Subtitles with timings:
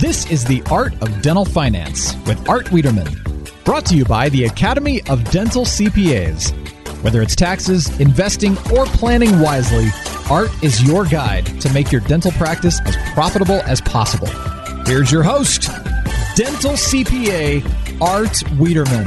[0.00, 3.06] This is The Art of Dental Finance with Art Wiederman,
[3.66, 6.52] brought to you by the Academy of Dental CPAs.
[7.04, 9.88] Whether it's taxes, investing, or planning wisely,
[10.30, 14.28] Art is your guide to make your dental practice as profitable as possible.
[14.86, 15.68] Here's your host,
[16.34, 17.60] Dental CPA
[18.00, 19.04] Art Wiederman.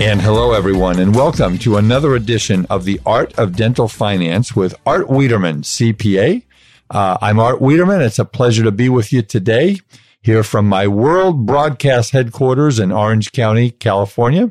[0.00, 4.74] And hello, everyone, and welcome to another edition of the Art of Dental Finance with
[4.86, 6.42] Art Wiederman, CPA.
[6.90, 8.00] Uh, I'm Art Wiederman.
[8.00, 9.78] It's a pleasure to be with you today
[10.22, 14.50] here from my world broadcast headquarters in Orange County, California,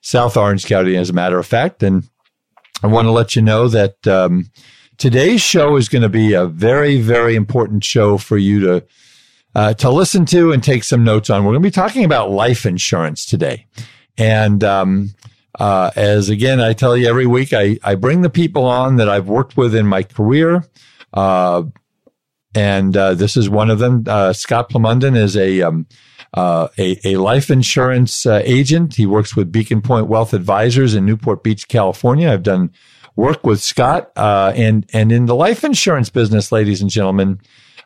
[0.00, 1.82] South Orange County, as a matter of fact.
[1.82, 2.08] And
[2.84, 4.50] I want to let you know that um,
[4.96, 8.84] today's show is going to be a very, very important show for you to
[9.54, 11.44] uh, to listen to and take some notes on.
[11.44, 13.66] We're going to be talking about life insurance today.
[14.16, 15.14] And um,
[15.58, 19.08] uh, as again, I tell you every week, I, I bring the people on that
[19.08, 20.64] I've worked with in my career.
[21.12, 21.64] Uh,
[22.54, 24.04] and uh, this is one of them.
[24.06, 25.86] Uh, Scott Plumunden is a, um,
[26.34, 28.94] uh, a, a life insurance uh, agent.
[28.94, 32.30] He works with Beacon Pointe Wealth Advisors in Newport Beach, California.
[32.30, 32.70] I've done
[33.16, 37.40] work with Scott, and and in the life insurance business, ladies and gentlemen.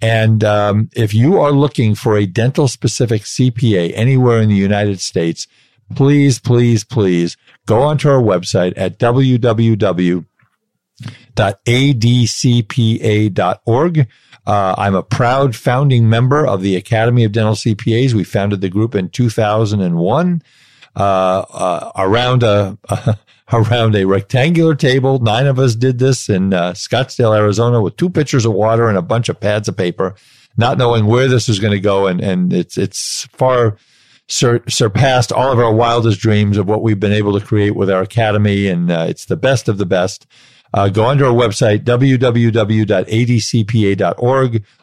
[0.00, 5.00] And um, if you are looking for a dental specific CPA anywhere in the United
[5.00, 5.46] States,
[5.94, 7.36] please, please, please
[7.66, 8.98] go onto our website at
[11.36, 12.08] www.adcpa.org.
[14.46, 18.14] Uh, I'm a proud founding member of the Academy of Dental CPAs.
[18.14, 20.42] We founded the group in 2001
[20.96, 22.78] uh, uh, around a,
[23.52, 25.18] around a rectangular table.
[25.18, 28.96] Nine of us did this in uh, Scottsdale, Arizona with two pitchers of water and
[28.96, 30.14] a bunch of pads of paper,
[30.56, 32.06] not knowing where this was going to go.
[32.06, 33.76] And, and it's, it's far
[34.28, 37.90] sur- surpassed all of our wildest dreams of what we've been able to create with
[37.90, 38.66] our academy.
[38.66, 40.26] And uh, it's the best of the best.
[40.74, 42.84] Uh, go onto our website, www.adcpa.org.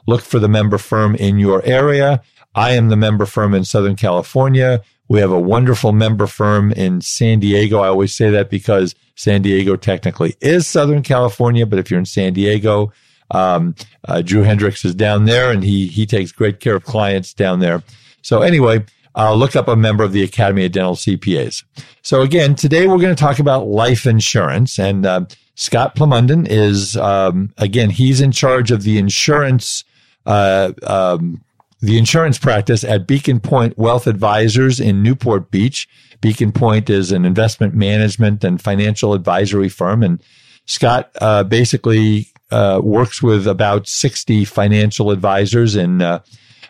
[0.08, 2.22] Look for the member firm in your area.
[2.56, 4.82] I am the member firm in Southern California.
[5.08, 7.80] We have a wonderful member firm in San Diego.
[7.80, 12.06] I always say that because San Diego technically is Southern California, but if you're in
[12.06, 12.92] San Diego,
[13.32, 13.76] um,
[14.08, 17.60] uh, Drew Hendricks is down there and he, he takes great care of clients down
[17.60, 17.84] there.
[18.22, 21.64] So anyway, uh, look up a member of the Academy of Dental CPAs.
[22.02, 25.26] So again, today we're going to talk about life insurance and, uh,
[25.56, 29.86] Scott Plumunden is, um, again, he's in charge of the insurance,
[30.26, 31.42] uh, um,
[31.80, 35.88] the insurance practice at Beacon Pointe Wealth Advisors in Newport Beach.
[36.20, 40.04] Beacon Pointe is an investment management and financial advisory firm.
[40.04, 40.22] And
[40.66, 46.20] Scott uh, basically uh, works with about 60 financial advisors in, uh,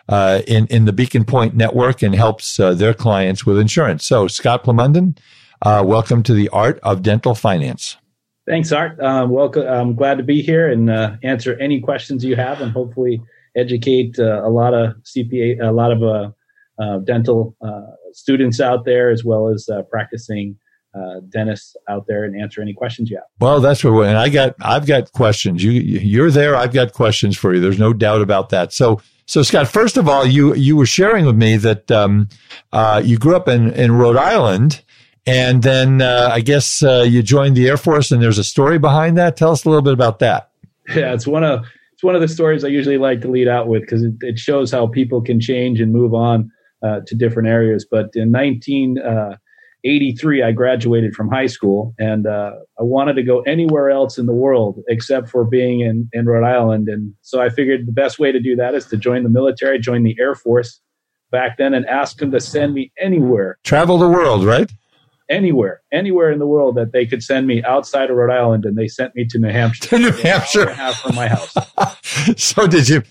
[0.08, 4.06] uh in, in the Beacon Pointe network and helps uh, their clients with insurance.
[4.06, 5.18] So, Scott Plumunden,
[5.64, 7.96] welcome to the Art of Dental Finance.
[8.48, 9.00] Thanks, Art.
[9.00, 9.66] Um, welcome.
[9.66, 13.20] I'm glad to be here and uh, answer any questions you have, and hopefully
[13.56, 16.30] educate uh, a lot of CPA, a lot of uh,
[16.80, 17.80] uh, dental uh,
[18.12, 20.56] students out there, as well as uh, practicing
[20.94, 23.26] uh, dentists out there, and answer any questions you have.
[23.40, 24.06] Well, that's what.
[24.06, 25.64] And I got, I've got questions.
[25.64, 26.54] You, you're there.
[26.54, 27.60] I've got questions for you.
[27.60, 28.72] There's no doubt about that.
[28.72, 32.28] So, so Scott, first of all, you you were sharing with me that um,
[32.72, 34.84] uh, you grew up in in Rhode Island.
[35.26, 38.78] And then uh, I guess uh, you joined the Air Force, and there's a story
[38.78, 39.36] behind that.
[39.36, 40.50] Tell us a little bit about that.
[40.94, 43.66] Yeah, it's one of it's one of the stories I usually like to lead out
[43.66, 46.48] with because it, it, shows how people can change and move on
[46.84, 47.84] uh, to different areas.
[47.90, 53.40] But in 1983, uh, I graduated from high school, and uh, I wanted to go
[53.40, 56.88] anywhere else in the world except for being in in Rhode Island.
[56.88, 59.80] And so I figured the best way to do that is to join the military,
[59.80, 60.80] join the Air Force
[61.32, 63.58] back then, and ask them to send me anywhere.
[63.64, 64.70] Travel the world, right?
[65.28, 68.76] Anywhere, anywhere in the world that they could send me outside of Rhode Island, and
[68.76, 69.88] they sent me to New Hampshire.
[69.88, 71.54] To New Hampshire, half from my house.
[72.36, 73.02] so did you?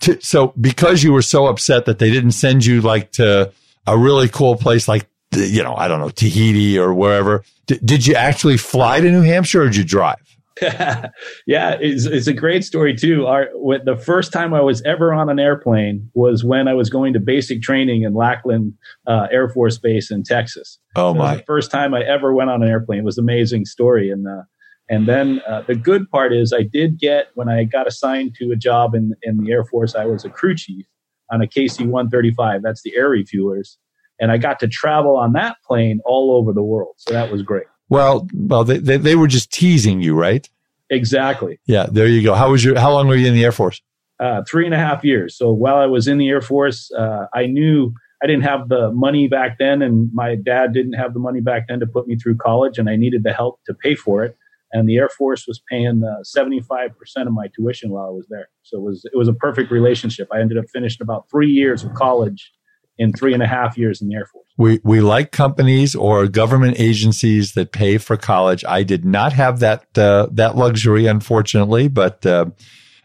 [0.00, 3.52] To, so because you were so upset that they didn't send you like to
[3.86, 7.42] a really cool place like you know I don't know Tahiti or wherever.
[7.66, 10.35] Did, did you actually fly to New Hampshire or did you drive?
[10.62, 13.26] yeah, it's, it's a great story too.
[13.26, 13.48] Our,
[13.84, 17.20] the first time I was ever on an airplane was when I was going to
[17.20, 18.72] basic training in Lackland
[19.06, 20.78] uh, Air Force Base in Texas.
[20.94, 21.36] Oh my!
[21.36, 23.00] the first time I ever went on an airplane.
[23.00, 24.42] It was an amazing story, and uh,
[24.88, 28.50] and then uh, the good part is I did get when I got assigned to
[28.50, 29.94] a job in in the Air Force.
[29.94, 30.86] I was a crew chief
[31.30, 32.62] on a KC 135.
[32.62, 33.76] That's the air refuelers,
[34.18, 36.94] and I got to travel on that plane all over the world.
[36.96, 37.66] So that was great.
[37.88, 40.48] Well, well, they, they, they were just teasing you, right?
[40.90, 41.58] Exactly.
[41.66, 42.34] Yeah, there you go.
[42.34, 42.78] How was your?
[42.78, 43.80] How long were you in the Air Force?
[44.18, 45.36] Uh, three and a half years.
[45.36, 47.92] So while I was in the Air Force, uh, I knew
[48.22, 51.68] I didn't have the money back then, and my dad didn't have the money back
[51.68, 54.36] then to put me through college, and I needed the help to pay for it.
[54.72, 58.26] And the Air Force was paying seventy five percent of my tuition while I was
[58.28, 58.48] there.
[58.62, 60.28] So it was it was a perfect relationship.
[60.32, 62.52] I ended up finishing about three years of college
[62.98, 64.46] in three and a half years in the Air Force.
[64.56, 68.64] We we like companies or government agencies that pay for college.
[68.64, 72.46] I did not have that uh, that luxury, unfortunately, but uh,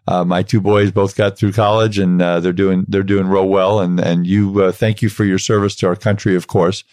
[0.07, 3.49] uh, my two boys both got through college and uh, they're doing they're doing real
[3.49, 3.79] well.
[3.79, 6.83] And and you uh, thank you for your service to our country, of course.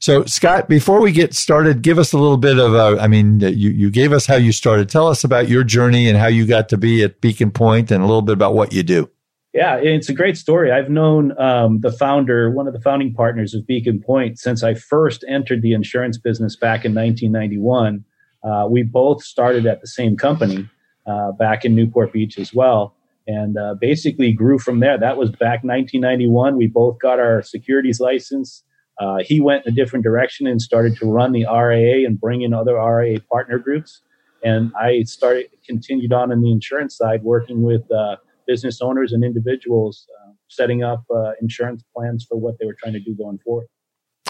[0.00, 3.40] So Scott, before we get started, give us a little bit of a, I mean,
[3.40, 4.88] you, you gave us how you started.
[4.88, 8.02] Tell us about your journey and how you got to be at Beacon Pointe and
[8.02, 9.10] a little bit about what you do.
[9.52, 10.70] Yeah, it's a great story.
[10.70, 14.74] I've known um, the founder, one of the founding partners of Beacon Pointe, since I
[14.74, 18.04] first entered the insurance business back in 1991.
[18.44, 20.68] Uh, we both started at the same company
[21.06, 22.94] uh, back in Newport Beach as well,
[23.26, 24.96] and uh, basically grew from there.
[24.96, 26.56] That was back 1991.
[26.56, 28.62] We both got our securities license.
[29.00, 32.42] Uh, he went in a different direction and started to run the RIA and bring
[32.42, 34.00] in other RIA partner groups.
[34.44, 38.16] And I started continued on in the insurance side, working with uh,
[38.50, 42.94] business owners and individuals uh, setting up uh, insurance plans for what they were trying
[42.94, 43.68] to do going forward.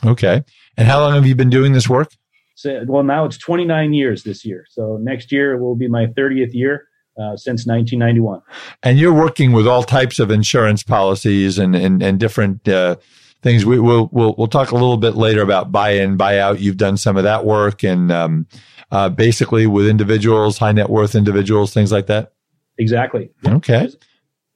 [0.04, 0.44] Okay.
[0.76, 2.10] And how long have you been doing this work?
[2.54, 4.66] So, well, now it's 29 years this year.
[4.68, 6.86] So next year will be my 30th year.
[7.20, 8.40] Uh, since 1991.
[8.82, 12.96] And you're working with all types of insurance policies and and, and different uh,
[13.42, 13.66] things.
[13.66, 16.60] We will we'll we'll talk a little bit later about buy in, buy out.
[16.60, 18.46] You've done some of that work, and um,
[18.90, 22.32] uh, basically with individuals, high net worth individuals, things like that.
[22.78, 23.30] Exactly.
[23.46, 23.90] Okay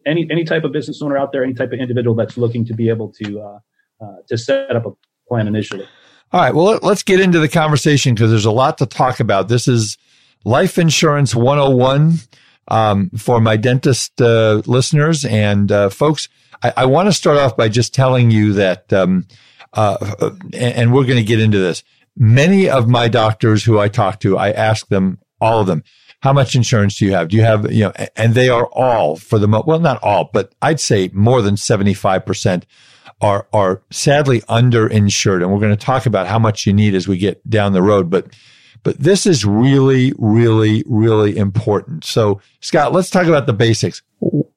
[0.07, 2.75] any any type of business owner out there, any type of individual that's looking to
[2.75, 3.59] be able to uh,
[4.01, 4.93] uh, to set up a
[5.29, 5.87] plan initially.
[6.33, 6.55] All right.
[6.55, 9.49] Well, let's get into the conversation because there's a lot to talk about.
[9.49, 9.97] This is
[10.45, 12.15] life insurance 101
[12.69, 16.29] um, for my dentist uh, listeners and uh, folks.
[16.63, 19.27] I, I want to start off by just telling you that, um,
[19.75, 21.83] uh, and we're going to get into this.
[22.17, 25.83] Many of my doctors who I talk to, I ask them, all of them,
[26.25, 27.29] how much insurance do you have?
[27.29, 30.31] Do you have, you know, and they are all for the, most, well, not all,
[30.33, 32.63] but I'd say more than 75%
[33.21, 35.43] are, are sadly underinsured.
[35.43, 37.83] And we're going to talk about how much you need as we get down the
[37.83, 38.09] road.
[38.09, 38.29] But,
[38.85, 42.05] but this is really, really, really important.
[42.05, 44.01] So Scott, let's talk about the basics.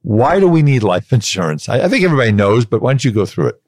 [0.03, 1.67] Why do we need life insurance?
[1.67, 3.61] I, I think everybody knows, but why don't you go through it?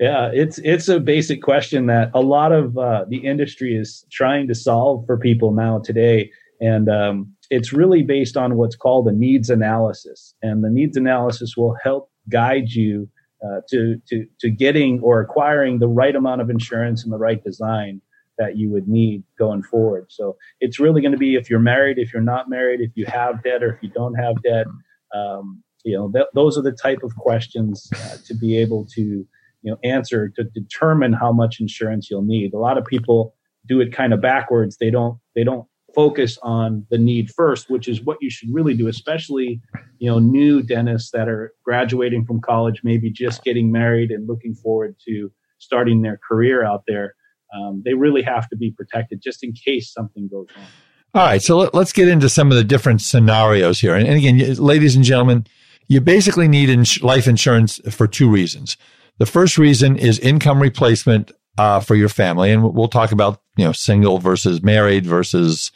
[0.00, 4.48] Yeah, it's it's a basic question that a lot of uh, the industry is trying
[4.48, 9.12] to solve for people now today, and um, it's really based on what's called a
[9.12, 10.34] needs analysis.
[10.42, 13.08] And the needs analysis will help guide you
[13.44, 17.42] uh, to, to, to getting or acquiring the right amount of insurance and the right
[17.44, 18.00] design
[18.38, 20.06] that you would need going forward.
[20.08, 23.06] So it's really going to be if you're married, if you're not married, if you
[23.06, 24.66] have debt or if you don't have debt.
[25.14, 29.02] Um, you know, th- those are the type of questions uh, to be able to,
[29.02, 32.52] you know, answer to determine how much insurance you'll need.
[32.52, 33.34] A lot of people
[33.64, 34.78] do it kind of backwards.
[34.78, 38.74] They don't, they don't focus on the need first, which is what you should really
[38.74, 39.60] do, especially
[39.98, 44.54] you know new dentists that are graduating from college, maybe just getting married and looking
[44.54, 47.14] forward to starting their career out there.
[47.54, 50.66] Um, they really have to be protected just in case something goes wrong.
[51.14, 53.94] All right, so let, us get into some of the different scenarios here.
[53.94, 55.46] And, and again, ladies and gentlemen,
[55.86, 58.76] you basically need ins- life insurance for two reasons.
[59.18, 63.64] The first reason is income replacement uh, for your family, and we'll talk about you
[63.64, 65.70] know single versus married versus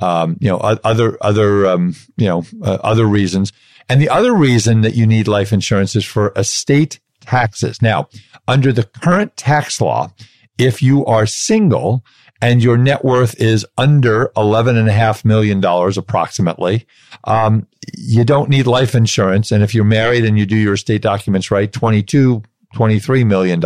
[0.00, 3.52] um, you know other other um, you know uh, other reasons.
[3.88, 7.80] And the other reason that you need life insurance is for estate taxes.
[7.80, 8.08] Now,
[8.46, 10.12] under the current tax law,
[10.58, 12.04] if you are single
[12.40, 16.86] and your net worth is under $11.5 million approximately,
[17.24, 17.66] um,
[17.96, 19.50] you don't need life insurance.
[19.50, 22.42] And if you're married and you do your estate documents right, 22,
[22.74, 23.60] $23 million.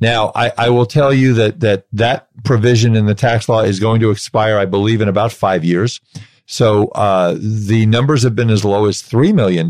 [0.00, 3.80] Now, I, I will tell you that, that that provision in the tax law is
[3.80, 6.00] going to expire, I believe, in about five years.
[6.46, 9.68] So, uh, the numbers have been as low as $3 million.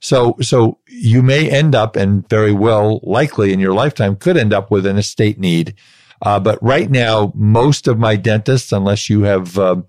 [0.00, 4.52] So, so you may end up and very well likely in your lifetime could end
[4.52, 5.74] up with an estate need.
[6.22, 9.82] Uh, but right now, most of my dentists, unless you have, uh,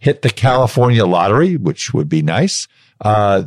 [0.00, 2.68] hit the California lottery, which would be nice,
[3.00, 3.42] uh,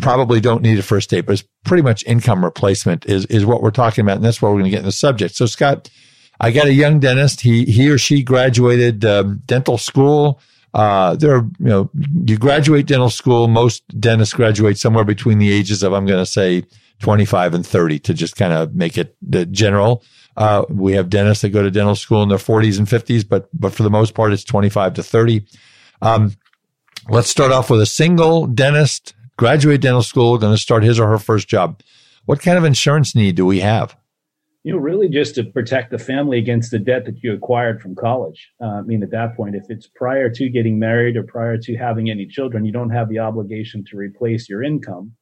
[0.00, 3.62] probably don't need a first date, but it's pretty much income replacement is, is what
[3.62, 4.16] we're talking about.
[4.16, 5.34] And that's what we're going to get in the subject.
[5.34, 5.90] So Scott,
[6.40, 7.40] I got a young dentist.
[7.40, 10.40] He, he or she graduated um, dental school.
[10.72, 11.90] Uh, there are, you know,
[12.24, 13.48] you graduate dental school.
[13.48, 16.64] Most dentists graduate somewhere between the ages of, I'm going to say
[17.00, 19.16] 25 and 30 to just kind of make it
[19.50, 20.02] general.
[20.36, 23.48] Uh, we have dentists that go to dental school in their 40s and 50s, but,
[23.52, 25.44] but for the most part, it's 25 to 30.
[26.00, 26.32] Um,
[27.10, 31.08] Let's start off with a single dentist, graduate dental school, going to start his or
[31.08, 31.80] her first job.
[32.26, 33.96] What kind of insurance need do we have?
[34.62, 37.94] You know, really just to protect the family against the debt that you acquired from
[37.94, 38.50] college.
[38.62, 41.76] Uh, I mean, at that point, if it's prior to getting married or prior to
[41.78, 45.12] having any children, you don't have the obligation to replace your income.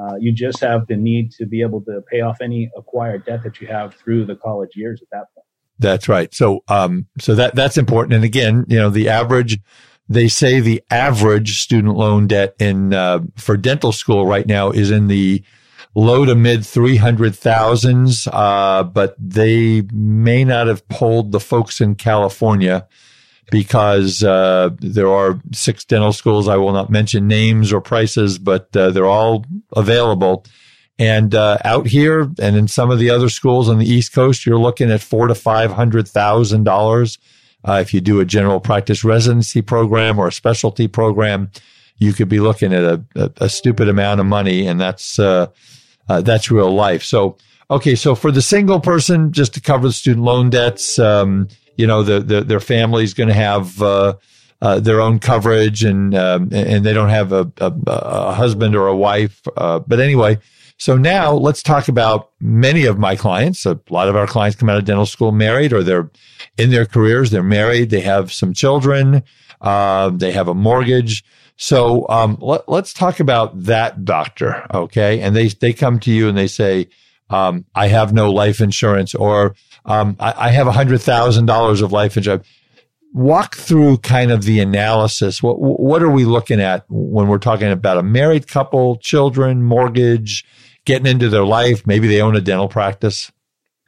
[0.00, 3.42] Uh, you just have the need to be able to pay off any acquired debt
[3.42, 5.46] that you have through the college years at that point.
[5.80, 6.32] That's right.
[6.32, 8.14] So, um, so that that's important.
[8.14, 9.58] And again, you know, the average
[10.08, 14.90] they say the average student loan debt in uh, for dental school right now is
[14.90, 15.42] in the
[15.94, 22.86] low to mid 300,000s, uh, but they may not have polled the folks in California
[23.50, 26.48] because uh, there are six dental schools.
[26.48, 29.44] I will not mention names or prices, but uh, they're all
[29.76, 30.44] available.
[30.98, 34.46] And uh, out here and in some of the other schools on the East Coast,
[34.46, 37.18] you're looking at four to five hundred thousand dollars
[37.64, 41.50] uh, if you do a general practice residency program or a specialty program,
[41.98, 45.46] you could be looking at a, a, a stupid amount of money, and that's uh,
[46.08, 47.02] uh, that's real life.
[47.04, 47.36] So,
[47.70, 51.86] okay, so for the single person, just to cover the student loan debts, um, you
[51.86, 54.14] know, the, the, their family's going to have uh,
[54.60, 58.88] uh, their own coverage, and um, and they don't have a, a, a husband or
[58.88, 59.40] a wife.
[59.56, 60.38] Uh, but anyway,
[60.82, 63.64] so now let's talk about many of my clients.
[63.66, 66.10] A lot of our clients come out of dental school married or they're
[66.58, 67.30] in their careers.
[67.30, 67.90] They're married.
[67.90, 69.22] They have some children.
[69.60, 71.22] Uh, they have a mortgage.
[71.56, 74.66] So, um, let, us talk about that doctor.
[74.74, 75.20] Okay.
[75.20, 76.88] And they, they come to you and they say,
[77.30, 81.92] um, I have no life insurance or, um, I, I have hundred thousand dollars of
[81.92, 82.44] life insurance
[83.12, 85.42] walk through kind of the analysis.
[85.42, 90.44] What what are we looking at when we're talking about a married couple, children, mortgage,
[90.84, 91.86] getting into their life?
[91.86, 93.30] Maybe they own a dental practice.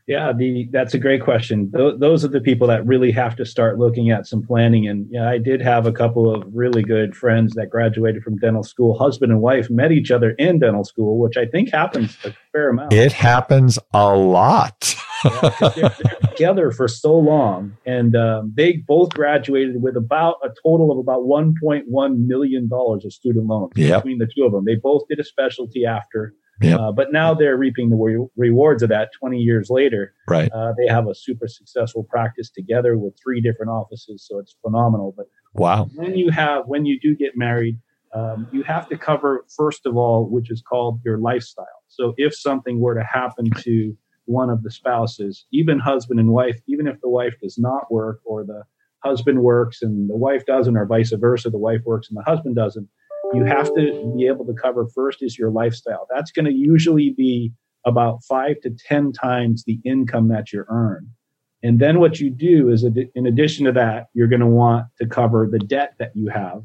[0.06, 1.72] Yeah, the, that's a great question.
[1.74, 4.86] Th- those are the people that really have to start looking at some planning.
[4.86, 8.62] And yeah, I did have a couple of really good friends that graduated from dental
[8.62, 8.98] school.
[8.98, 12.68] Husband and wife met each other in dental school, which I think happens a fair
[12.68, 12.92] amount.
[12.92, 14.94] It happens a lot.
[15.24, 20.48] yeah, they're, they're together for so long, and um, they both graduated with about a
[20.62, 24.02] total of about 1.1 million dollars of student loans yep.
[24.02, 24.66] between the two of them.
[24.66, 26.34] They both did a specialty after.
[26.62, 26.78] Yep.
[26.78, 30.14] Uh, but now they're reaping the re- rewards of that 20 years later.
[30.28, 30.50] Right.
[30.52, 34.24] Uh, they have a super successful practice together with three different offices.
[34.28, 35.14] So it's phenomenal.
[35.16, 35.88] But wow.
[35.94, 37.78] When you have, when you do get married,
[38.14, 41.66] um, you have to cover, first of all, which is called your lifestyle.
[41.88, 43.96] So if something were to happen to
[44.26, 48.20] one of the spouses, even husband and wife, even if the wife does not work
[48.24, 48.62] or the
[49.04, 52.56] husband works and the wife doesn't, or vice versa, the wife works and the husband
[52.56, 52.88] doesn't,
[53.32, 56.06] you have to be able to cover first is your lifestyle.
[56.14, 57.52] That's going to usually be
[57.86, 61.08] about five to 10 times the income that you earn.
[61.62, 65.06] And then what you do is, in addition to that, you're going to want to
[65.06, 66.62] cover the debt that you have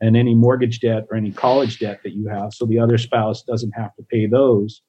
[0.00, 2.52] and any mortgage debt or any college debt that you have.
[2.52, 4.82] So the other spouse doesn't have to pay those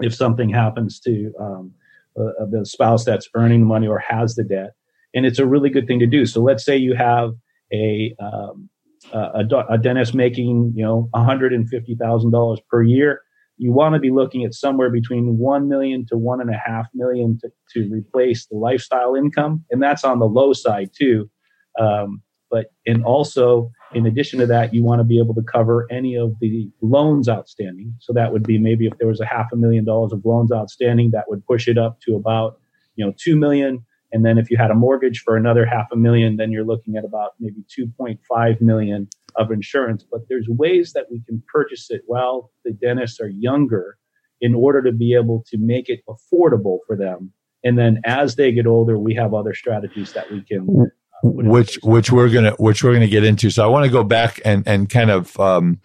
[0.00, 1.72] if something happens to um,
[2.18, 4.72] uh, the spouse that's earning the money or has the debt.
[5.14, 6.26] And it's a really good thing to do.
[6.26, 7.34] So let's say you have
[7.72, 8.68] a um,
[9.12, 13.22] a, a, dentist making you know $150,000 per year,
[13.56, 16.86] you want to be looking at somewhere between 1 million to one and a half
[16.94, 19.64] million to, to replace the lifestyle income.
[19.70, 21.30] And that's on the low side too.
[21.78, 25.86] Um, but, and also in addition to that, you want to be able to cover
[25.90, 27.94] any of the loans outstanding.
[28.00, 30.52] So that would be maybe if there was a half a million dollars of loans
[30.52, 32.60] outstanding, that would push it up to about,
[32.96, 33.84] you know, 2 million.
[34.14, 36.96] And then if you had a mortgage for another half a million, then you're looking
[36.96, 40.06] at about maybe 2.5 million of insurance.
[40.08, 43.98] But there's ways that we can purchase it while the dentists are younger
[44.40, 47.32] in order to be able to make it affordable for them.
[47.64, 50.68] And then as they get older, we have other strategies that we can.
[50.70, 50.84] Uh,
[51.24, 53.50] which which we're gonna which we're gonna get into.
[53.50, 55.80] So I want to go back and and kind of um,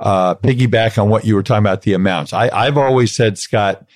[0.00, 2.32] uh, piggyback on what you were talking about the amounts.
[2.32, 3.86] I I've always said, Scott,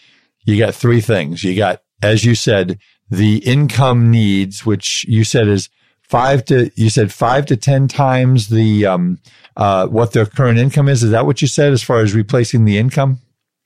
[0.45, 1.43] you got three things.
[1.43, 2.79] You got, as you said,
[3.13, 5.69] the income needs, which you said is
[6.03, 9.19] five to you said five to ten times the um,
[9.57, 11.03] uh, what their current income is.
[11.03, 13.19] Is that what you said as far as replacing the income?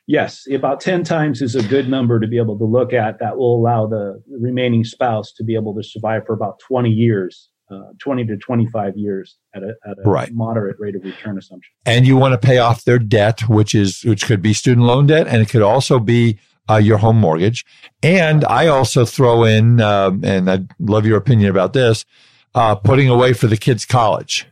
[0.08, 3.20] Yes, about ten times is a good number to be able to look at.
[3.20, 7.48] That will allow the remaining spouse to be able to survive for about twenty years.
[7.68, 10.32] Uh, 20 to 25 years at a, at a right.
[10.32, 11.74] moderate rate of return assumption.
[11.84, 15.08] And you want to pay off their debt, which is, which could be student loan
[15.08, 17.64] debt and it could also be uh, your home mortgage.
[18.02, 22.04] And I also throw in, um, and I'd love your opinion about this,
[22.54, 24.46] uh, putting away for the kids' college.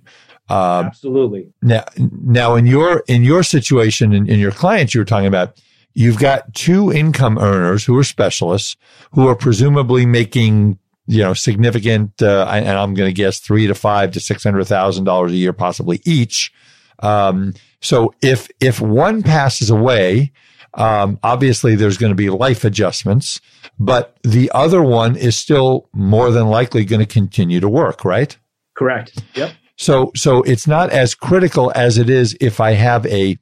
[0.49, 1.49] Uh, Absolutely.
[1.62, 5.26] Now, now in your in your situation and in, in your clients you were talking
[5.26, 5.59] about,
[5.94, 8.76] you've got two income earners who are specialists
[9.12, 13.75] who are presumably making you know significant, uh, and I'm going to guess three to
[13.75, 16.52] five to six hundred thousand dollars a year, possibly each.
[17.00, 20.33] Um, so if if one passes away,
[20.76, 23.40] um, obviously, there's going to be life adjustments,
[23.78, 28.37] but the other one is still more than likely going to continue to work, right?
[28.75, 29.23] Correct.
[29.35, 29.52] Yep.
[29.76, 33.39] So, so it's not as critical as it is if I have a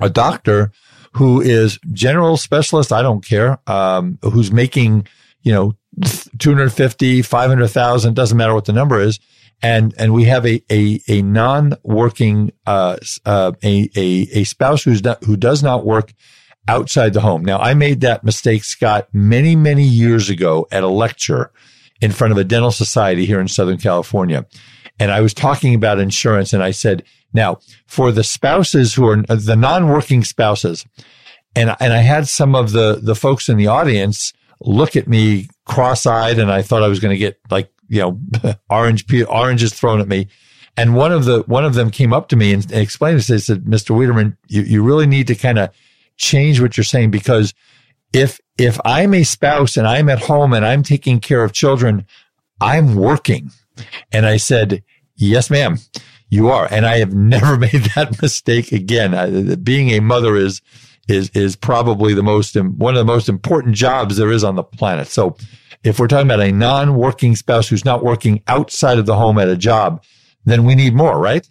[0.00, 0.70] a doctor
[1.14, 2.92] who is general specialist.
[2.92, 3.58] I don't care.
[3.66, 5.06] Um, who's making
[5.42, 5.74] you know
[6.38, 9.18] 250 500,000 doesn't matter what the number is
[9.62, 15.02] and and we have a a, a non-working uh, uh, a, a a spouse who's
[15.02, 16.12] not, who does not work
[16.70, 17.44] outside the home.
[17.44, 21.50] Now, I made that mistake, Scott, many, many years ago at a lecture
[22.00, 24.46] in front of a dental society here in Southern California.
[25.00, 27.02] And I was talking about insurance and I said,
[27.32, 30.86] now for the spouses who are the non-working spouses,
[31.56, 35.48] and, and I had some of the, the folks in the audience look at me
[35.64, 40.00] cross-eyed and I thought I was going to get like, you know, orange, oranges thrown
[40.00, 40.28] at me.
[40.76, 43.26] And one of the, one of them came up to me and, and explained this.
[43.26, 43.96] They said, Mr.
[43.96, 45.70] Wiederman, you, you really need to kind of
[46.20, 47.52] change what you're saying because
[48.12, 52.06] if if I'm a spouse and I'm at home and I'm taking care of children,
[52.60, 53.50] I'm working.
[54.12, 54.84] And I said,
[55.16, 55.78] "Yes, ma'am,
[56.28, 59.62] you are." And I have never made that mistake again.
[59.62, 60.60] Being a mother is
[61.08, 64.62] is is probably the most one of the most important jobs there is on the
[64.62, 65.08] planet.
[65.08, 65.36] So,
[65.82, 69.48] if we're talking about a non-working spouse who's not working outside of the home at
[69.48, 70.04] a job,
[70.44, 71.48] then we need more, right?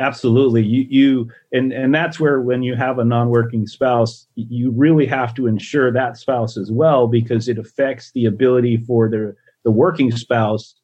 [0.00, 0.62] Absolutely.
[0.64, 5.34] You you and and that's where when you have a non-working spouse you really have
[5.34, 10.10] to insure that spouse as well because it affects the ability for the the working
[10.10, 10.74] spouse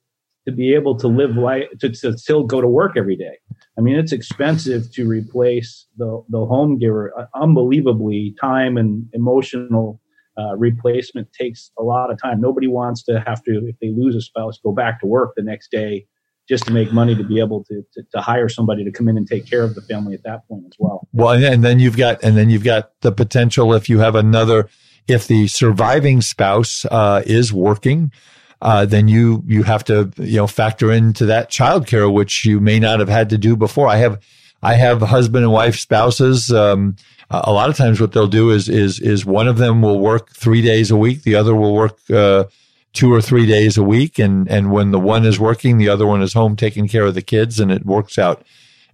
[0.46, 3.36] to be able to live life to, to still go to work every day.
[3.76, 7.12] I mean it's expensive to replace the the home giver.
[7.18, 10.00] Uh, unbelievably time and emotional
[10.38, 12.40] uh, replacement takes a lot of time.
[12.40, 15.42] Nobody wants to have to if they lose a spouse go back to work the
[15.42, 16.06] next day
[16.50, 19.16] just to make money to be able to, to, to hire somebody to come in
[19.16, 21.06] and take care of the family at that point as well.
[21.12, 24.68] Well, and then you've got and then you've got the potential if you have another
[25.06, 28.12] if the surviving spouse uh, is working.
[28.60, 32.80] Uh, then you you have to you know factor into that childcare, which you may
[32.80, 33.86] not have had to do before.
[33.86, 34.20] I have
[34.60, 36.52] I have husband and wife spouses.
[36.52, 36.96] Um,
[37.30, 40.32] a lot of times, what they'll do is is is one of them will work
[40.32, 42.44] three days a week, the other will work uh,
[42.92, 44.18] two or three days a week.
[44.18, 47.14] And, and when the one is working, the other one is home taking care of
[47.14, 48.44] the kids and it works out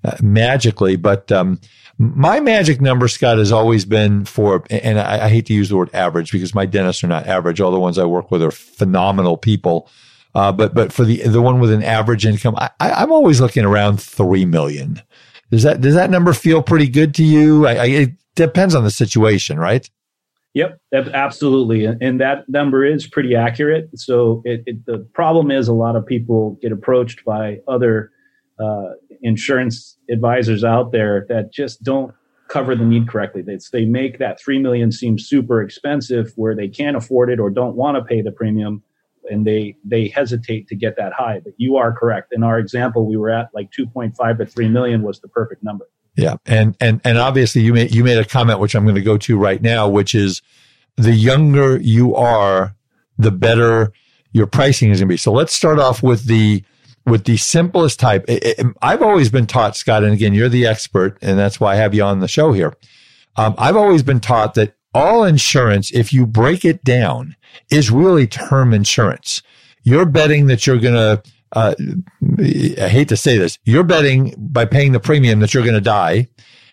[0.04, 0.96] uh, magically.
[0.96, 1.60] But, um,
[1.98, 5.76] my magic number, Scott, has always been for, and I, I, hate to use the
[5.76, 7.58] word average because my dentists are not average.
[7.58, 9.88] All the ones I work with are phenomenal people.
[10.34, 13.64] Uh, but, but for the, the one with an average income, I, I'm always looking
[13.64, 15.00] around 3 million.
[15.50, 17.66] Does that, does that number feel pretty good to you?
[17.66, 19.88] I, I, it depends on the situation, right?
[20.56, 20.80] Yep,
[21.12, 23.90] absolutely, and that number is pretty accurate.
[23.94, 28.10] So it, it, the problem is a lot of people get approached by other
[28.58, 32.14] uh, insurance advisors out there that just don't
[32.48, 33.42] cover the need correctly.
[33.42, 37.50] They, they make that three million seem super expensive, where they can't afford it or
[37.50, 38.82] don't want to pay the premium.
[39.28, 41.40] and they they hesitate to get that high.
[41.44, 42.32] But you are correct.
[42.32, 45.86] In our example, we were at like 2.5 to 3 million was the perfect number.
[46.16, 49.02] Yeah, and and and obviously you made you made a comment which I'm going to
[49.02, 50.40] go to right now, which is
[50.96, 52.74] the younger you are,
[53.18, 53.92] the better
[54.32, 55.16] your pricing is going to be.
[55.18, 56.64] So let's start off with the
[57.04, 58.28] with the simplest type.
[58.82, 61.94] I've always been taught, Scott, and again, you're the expert, and that's why I have
[61.94, 62.74] you on the show here.
[63.36, 67.36] Um, I've always been taught that all insurance, if you break it down,
[67.70, 69.42] is really term insurance.
[69.82, 71.74] You're betting that you're going to, uh,
[72.40, 75.80] I hate to say this, you're betting by paying the premium that you're going to
[75.80, 76.28] die,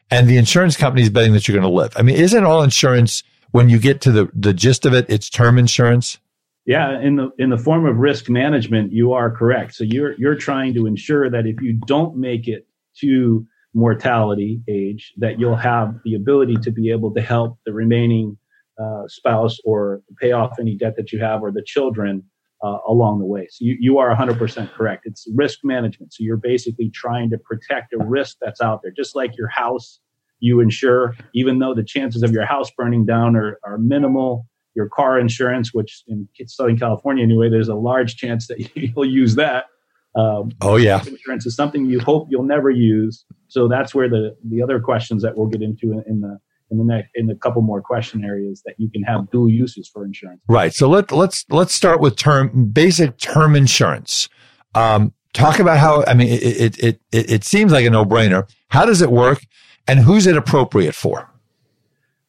[0.10, 1.94] and the insurance company is betting that you're going to live.
[1.96, 5.30] I mean, isn't all insurance when you get to the the gist of it, it's
[5.30, 6.20] term insurance?
[6.66, 9.76] Yeah, in the in the form of risk management, you are correct.
[9.76, 12.68] So you're you're trying to ensure that if you don't make it
[13.02, 18.38] to mortality age, that you'll have the ability to be able to help the remaining
[18.82, 22.24] uh, spouse or pay off any debt that you have or the children
[22.64, 23.48] uh, along the way.
[23.52, 25.04] So you, you are 100% correct.
[25.06, 26.14] It's risk management.
[26.14, 30.00] So you're basically trying to protect a risk that's out there, just like your house.
[30.40, 34.46] You insure, even though the chances of your house burning down are, are minimal,
[34.76, 39.36] your car insurance, which in Southern California anyway, there's a large chance that you'll use
[39.36, 39.66] that.
[40.16, 43.26] Um, oh yeah, insurance is something you hope you'll never use.
[43.48, 46.40] So that's where the the other questions that we'll get into in, in the
[46.74, 49.88] in the next in a couple more question areas that you can have dual uses
[49.88, 50.42] for insurance.
[50.48, 50.74] Right.
[50.74, 54.28] So let let's let's start with term basic term insurance.
[54.76, 58.50] Um, talk about how I mean it it it it, seems like a no brainer.
[58.70, 59.46] How does it work,
[59.88, 61.30] and who's it appropriate for?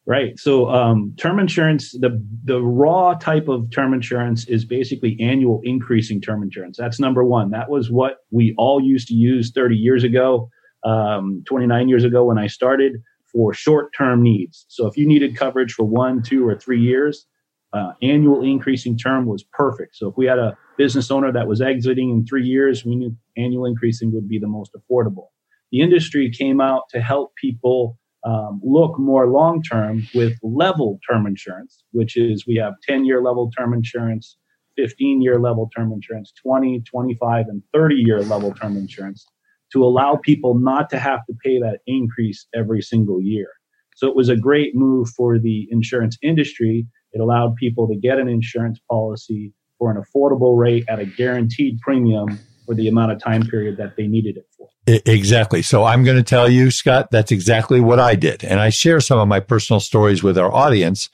[0.07, 0.37] Right.
[0.37, 6.21] So um, term insurance, the the raw type of term insurance is basically annual increasing
[6.21, 6.77] term insurance.
[6.77, 7.49] That's number one.
[7.49, 10.49] That was what we all used to use 30 years ago,
[10.83, 13.01] um, 29 years ago when I started
[13.35, 14.65] for short term needs.
[14.69, 17.27] So if you needed coverage for one, two, or three years,
[17.73, 19.97] uh, annual increasing term was perfect.
[19.97, 23.13] So if we had a business owner that was exiting in three years, we knew
[23.35, 25.27] annual increasing would be the most affordable.
[25.73, 31.27] The industry came out to help people um, look more long term with level term
[31.27, 34.37] insurance, which is we have 10 year level term insurance,
[34.77, 39.25] 15 year level term insurance, 20, 25, and 30 year level term insurance
[39.75, 43.49] to allow people not to have to pay that increase every single year.
[43.97, 46.87] So it was a great move for the insurance industry.
[47.11, 51.79] It allowed people to get an insurance policy for an affordable rate at a guaranteed
[51.81, 54.69] premium for the amount of time period that they needed it for.
[54.87, 55.61] Exactly.
[55.61, 58.45] So I'm going to tell you, Scott, that's exactly what I did.
[58.45, 61.09] And I share some of my personal stories with our audience.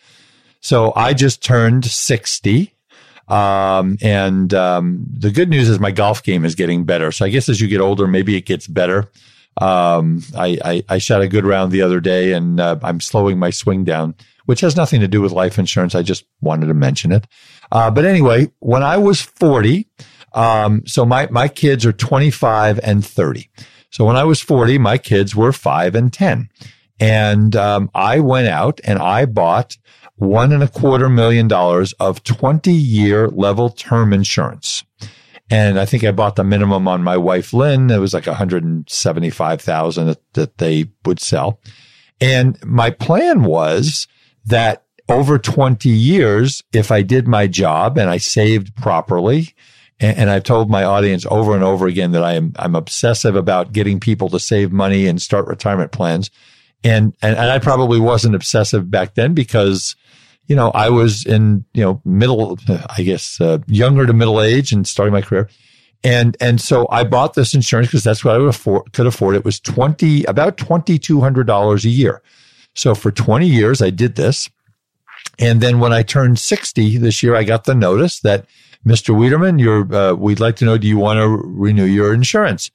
[0.59, 2.75] So I just turned 60.
[3.27, 7.11] Um, and um, the good news is my golf game is getting better.
[7.11, 9.09] So I guess as you get older, maybe it gets better.
[9.57, 13.37] Um, I, I, I, shot a good round the other day and uh, I'm slowing
[13.37, 15.93] my swing down, which has nothing to do with life insurance.
[15.93, 17.27] I just wanted to mention it.
[17.69, 19.87] Uh, but anyway, when I was 40,
[20.33, 23.49] um, so my, my kids are 25 and 30.
[23.89, 26.49] So when I was 40, my kids were five and 10.
[27.01, 29.75] And, um, I went out and I bought
[30.21, 34.83] one and a quarter million dollars of 20 year level term insurance.
[35.49, 37.89] And I think I bought the minimum on my wife, Lynn.
[37.89, 41.59] It was like 175,000 that, that they would sell.
[42.21, 44.07] And my plan was
[44.45, 49.55] that over 20 years, if I did my job and I saved properly
[49.99, 53.35] and, and I've told my audience over and over again that I am, I'm obsessive
[53.35, 56.29] about getting people to save money and start retirement plans.
[56.83, 59.95] And, and, and I probably wasn't obsessive back then because,
[60.51, 62.59] you know, I was in, you know, middle,
[62.89, 65.47] I guess, uh, younger to middle age and starting my career.
[66.03, 69.35] And, and so I bought this insurance because that's what I afford, could afford.
[69.35, 72.21] It was 20, about $2,200 a year.
[72.75, 74.49] So for 20 years, I did this.
[75.39, 78.45] And then when I turned 60 this year, I got the notice that
[78.85, 79.17] Mr.
[79.17, 82.71] Wiederman, you're, uh, we'd like to know, do you want to renew your insurance?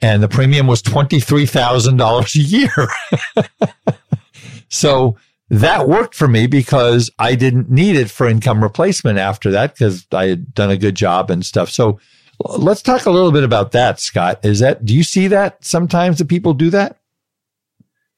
[0.00, 3.96] And the premium was $23,000 a year.
[4.68, 5.16] so
[5.50, 10.06] that worked for me because I didn't need it for income replacement after that because
[10.12, 11.70] I had done a good job and stuff.
[11.70, 11.98] So
[12.40, 14.44] let's talk a little bit about that, Scott.
[14.44, 16.98] Is that, do you see that sometimes that people do that?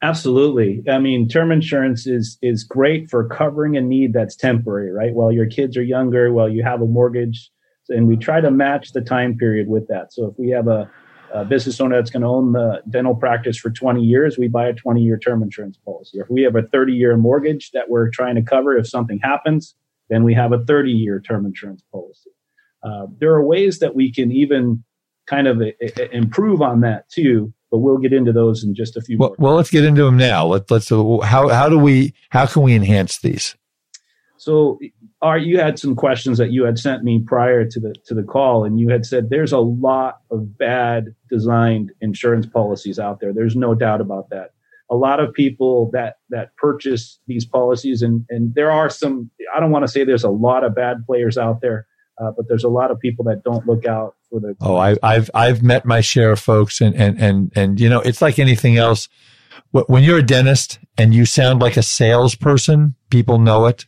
[0.03, 0.85] Absolutely.
[0.91, 5.15] I mean, term insurance is is great for covering a need that's temporary, right?
[5.15, 7.51] While your kids are younger, while you have a mortgage,
[7.89, 10.13] and we try to match the time period with that.
[10.13, 10.91] So if we have a,
[11.33, 14.69] a business owner that's going to own the dental practice for 20 years, we buy
[14.69, 16.19] a 20 year term insurance policy.
[16.19, 19.75] If we have a 30 year mortgage that we're trying to cover if something happens,
[20.09, 22.31] then we have a 30 year term insurance policy.
[22.83, 24.83] Uh, there are ways that we can even
[25.27, 28.97] kind of a, a, improve on that too but we'll get into those in just
[28.97, 29.19] a few.
[29.19, 30.47] Well, well let's get into them now.
[30.47, 33.57] Let, let's how how do we how can we enhance these?
[34.39, 34.79] So,
[35.23, 38.23] Art, you had some questions that you had sent me prior to the to the
[38.23, 43.33] call, and you had said there's a lot of bad designed insurance policies out there.
[43.33, 44.51] There's no doubt about that.
[44.91, 49.31] A lot of people that that purchase these policies, and and there are some.
[49.55, 51.87] I don't want to say there's a lot of bad players out there,
[52.21, 54.55] uh, but there's a lot of people that don't look out for the.
[54.61, 58.01] Oh, I, I've I've met my share of folks, and and and and you know,
[58.01, 59.09] it's like anything else.
[59.73, 63.87] When you're a dentist and you sound like a salesperson, people know it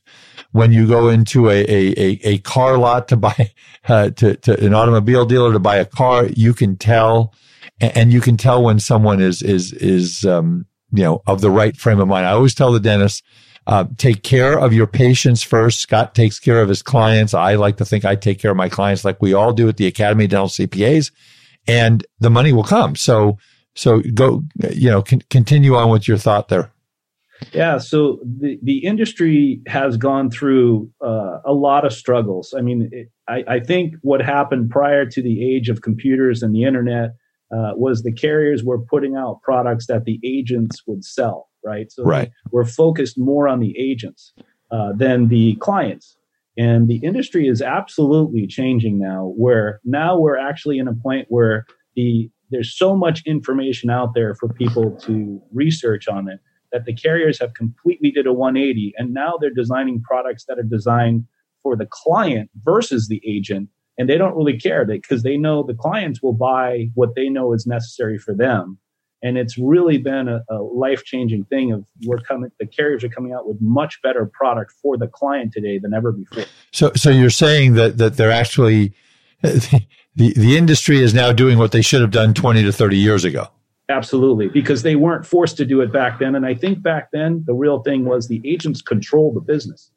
[0.52, 3.52] when you go into a, a, a, car lot to buy,
[3.88, 7.34] uh, to, to an automobile dealer to buy a car, you can tell,
[7.80, 11.76] and you can tell when someone is, is, is, um, you know, of the right
[11.76, 12.26] frame of mind.
[12.26, 13.22] I always tell the dentist,
[13.66, 15.80] uh, take care of your patients first.
[15.80, 17.34] Scott takes care of his clients.
[17.34, 19.76] I like to think I take care of my clients like we all do at
[19.76, 21.10] the Academy of Dental CPAs
[21.66, 22.96] and the money will come.
[22.96, 23.36] So,
[23.74, 26.72] so go, you know, con- continue on with your thought there.
[27.52, 32.54] Yeah, so the, the industry has gone through uh, a lot of struggles.
[32.56, 36.54] I mean, it, I, I, think what happened prior to the age of computers and
[36.54, 37.10] the internet
[37.52, 41.90] uh, was the carriers were putting out products that the agents would sell, right?
[41.92, 42.30] So right.
[42.50, 44.32] we're focused more on the agents
[44.70, 46.16] uh, than the clients.
[46.56, 51.64] And the industry is absolutely changing now, where now we're actually in a point where
[51.94, 56.40] the there's so much information out there for people to research on it
[56.72, 60.62] that the carriers have completely did a 180 and now they're designing products that are
[60.62, 61.24] designed
[61.62, 65.74] for the client versus the agent and they don't really care because they know the
[65.74, 68.78] clients will buy what they know is necessary for them.
[69.20, 73.32] And it's really been a, a life-changing thing of we're coming the carriers are coming
[73.32, 76.44] out with much better product for the client today than ever before.
[76.72, 78.94] So so you're saying that that they're actually
[79.42, 79.82] the
[80.14, 83.48] the industry is now doing what they should have done 20 to 30 years ago
[83.88, 86.34] Absolutely, because they weren't forced to do it back then.
[86.34, 89.90] And I think back then, the real thing was the agents controlled the business.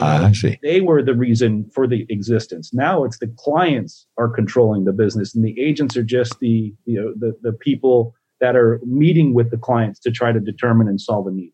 [0.00, 0.58] Uh, I see.
[0.62, 2.72] They were the reason for the existence.
[2.72, 7.00] Now it's the clients are controlling the business, and the agents are just the you
[7.00, 11.00] know the the people that are meeting with the clients to try to determine and
[11.00, 11.52] solve a need.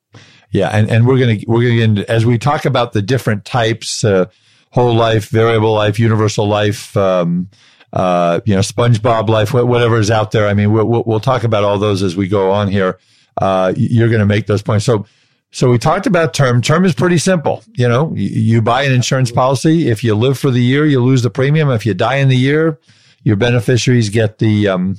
[0.51, 3.45] Yeah, and, and we're gonna we're gonna get into, as we talk about the different
[3.45, 4.27] types, uh,
[4.71, 6.97] whole life, variable life, universal life.
[6.97, 7.49] Um,
[7.93, 10.47] uh, you know, SpongeBob life, whatever is out there.
[10.47, 12.99] I mean, we'll, we'll talk about all those as we go on here.
[13.41, 14.85] Uh, you're going to make those points.
[14.85, 15.07] So,
[15.51, 16.63] so we talked about term.
[16.63, 17.63] Term is pretty simple.
[17.75, 19.91] You know, you, buy an insurance policy.
[19.91, 21.71] If you live for the year, you lose the premium.
[21.71, 22.79] If you die in the year,
[23.25, 24.99] your beneficiaries get the, um,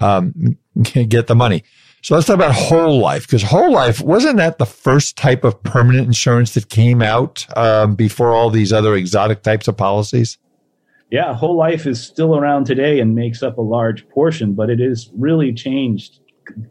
[0.00, 1.64] um, get the money.
[2.00, 5.62] So let's talk about whole life because whole life wasn't that the first type of
[5.62, 10.36] permanent insurance that came out um, before all these other exotic types of policies?
[11.12, 14.80] Yeah, whole life is still around today and makes up a large portion, but it
[14.80, 16.20] is really changed,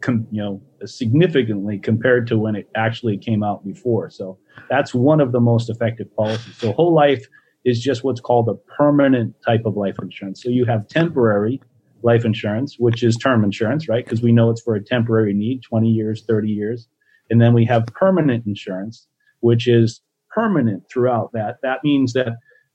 [0.00, 4.10] com, you know, significantly compared to when it actually came out before.
[4.10, 4.36] So
[4.68, 6.56] that's one of the most effective policies.
[6.56, 7.24] So whole life
[7.64, 10.42] is just what's called a permanent type of life insurance.
[10.42, 11.60] So you have temporary
[12.02, 14.04] life insurance, which is term insurance, right?
[14.04, 16.88] Because we know it's for a temporary need, 20 years, 30 years.
[17.30, 19.06] And then we have permanent insurance,
[19.38, 20.00] which is
[20.34, 21.58] permanent throughout that.
[21.62, 22.32] That means that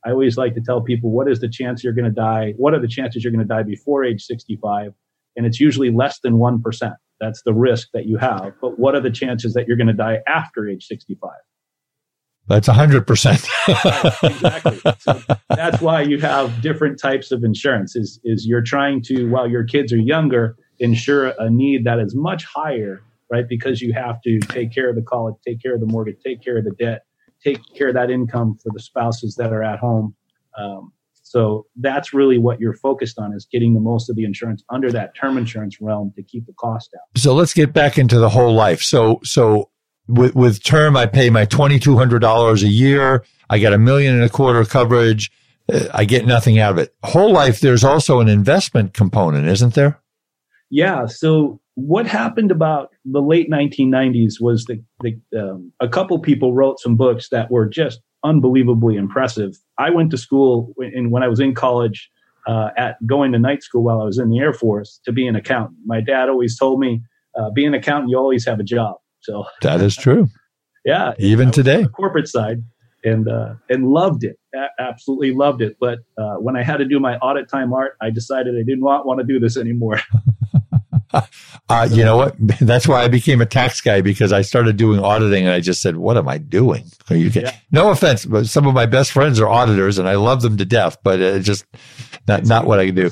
[0.08, 2.54] I always like to tell people what is the chance you're going to die?
[2.56, 4.93] What are the chances you're going to die before age 65?
[5.36, 6.96] And it's usually less than 1%.
[7.20, 8.54] That's the risk that you have.
[8.62, 11.30] But what are the chances that you're going to die after age 65?
[12.48, 14.24] That's 100%.
[14.24, 14.93] exactly.
[15.00, 19.50] So that's why you have different types of insurance is, is you're trying to, while
[19.50, 23.46] your kids are younger, insure a need that is much higher, right?
[23.50, 26.41] Because you have to take care of the college, take care of the mortgage, take
[26.41, 27.02] care of the debt
[27.47, 30.15] take care of that income for the spouses that are at home.
[30.57, 30.91] Um,
[31.23, 34.91] so that's really what you're focused on is getting the most of the insurance under
[34.91, 37.21] that term insurance realm to keep the cost down.
[37.21, 38.81] So let's get back into the whole life.
[38.81, 39.69] So so
[40.07, 43.25] with, with term, I pay my twenty two hundred dollars a year.
[43.49, 45.29] I get a million and a quarter coverage.
[45.71, 46.95] Uh, I get nothing out of it.
[47.03, 49.99] Whole life, there's also an investment component, isn't there?
[50.69, 51.07] Yeah.
[51.07, 56.80] So what happened about the late 1990s was that the, um, a couple people wrote
[56.80, 59.56] some books that were just unbelievably impressive.
[59.78, 62.10] I went to school in, when I was in college
[62.48, 65.28] uh, at going to night school while I was in the Air Force to be
[65.28, 65.78] an accountant.
[65.86, 67.04] My dad always told me,
[67.38, 70.30] uh, "Be an accountant, you always have a job." So that is true.
[70.84, 72.63] yeah, even today, corporate side,
[73.04, 75.78] and uh, and loved it, a- absolutely loved it.
[75.80, 78.84] But uh, when I had to do my audit time art, I decided I didn't
[78.84, 80.00] want, want to do this anymore.
[81.69, 82.36] uh, you know what?
[82.60, 85.82] That's why I became a tax guy because I started doing auditing and I just
[85.82, 86.86] said, what am I doing?
[87.43, 87.56] Yeah.
[87.71, 90.65] No offense, but some of my best friends are auditors and I love them to
[90.65, 91.65] death, but it just,
[92.27, 93.10] not not what I do.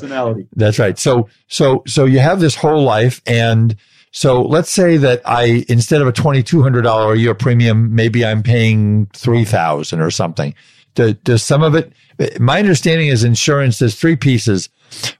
[0.55, 0.97] That's right.
[0.99, 3.75] So so so you have this whole life, and
[4.11, 7.95] so let's say that I instead of a twenty two hundred dollar a year premium,
[7.95, 10.53] maybe I'm paying three thousand or something.
[10.95, 11.93] Does, does some of it?
[12.39, 13.79] My understanding is insurance.
[13.79, 14.69] There's three pieces.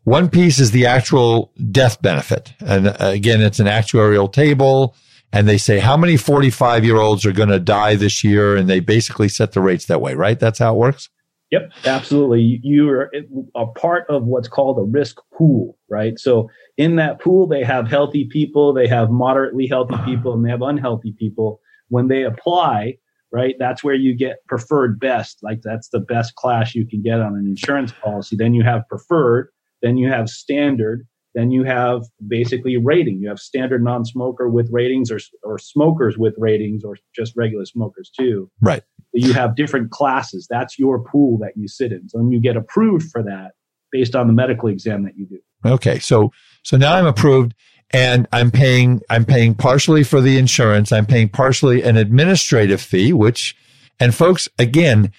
[0.04, 4.96] One piece is the actual death benefit, and uh, again, it's an actuarial table
[5.34, 8.70] and they say how many 45 year olds are going to die this year and
[8.70, 11.10] they basically set the rates that way right that's how it works
[11.52, 12.60] Yep, absolutely.
[12.64, 13.12] You are
[13.56, 16.18] a part of what's called a risk pool, right?
[16.18, 20.50] So in that pool, they have healthy people, they have moderately healthy people, and they
[20.50, 21.62] have unhealthy people.
[21.90, 22.98] When they apply,
[23.32, 25.38] right, that's where you get preferred best.
[25.44, 28.36] Like that's the best class you can get on an insurance policy.
[28.36, 29.50] Then you have preferred,
[29.82, 33.20] then you have standard, then you have basically rating.
[33.22, 38.10] You have standard non-smoker with ratings or, or smokers with ratings or just regular smokers
[38.18, 38.50] too.
[38.62, 38.84] Right.
[39.14, 40.48] You have different classes.
[40.50, 42.08] That's your pool that you sit in.
[42.10, 43.52] So you get approved for that
[43.92, 45.40] based on the medical exam that you do.
[45.66, 46.00] Okay.
[46.00, 46.32] So,
[46.64, 47.54] so now I'm approved
[47.92, 50.92] and I'm paying, I'm paying partially for the insurance.
[50.92, 53.56] I'm paying partially an administrative fee, which,
[54.00, 55.12] and folks, again,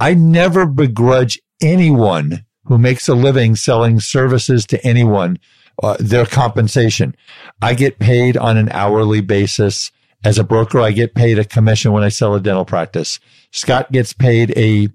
[0.00, 5.38] I never begrudge anyone who makes a living selling services to anyone
[5.82, 7.14] uh, their compensation.
[7.60, 9.90] I get paid on an hourly basis.
[10.24, 13.18] As a broker, I get paid a commission when I sell a dental practice.
[13.50, 14.88] Scott gets paid a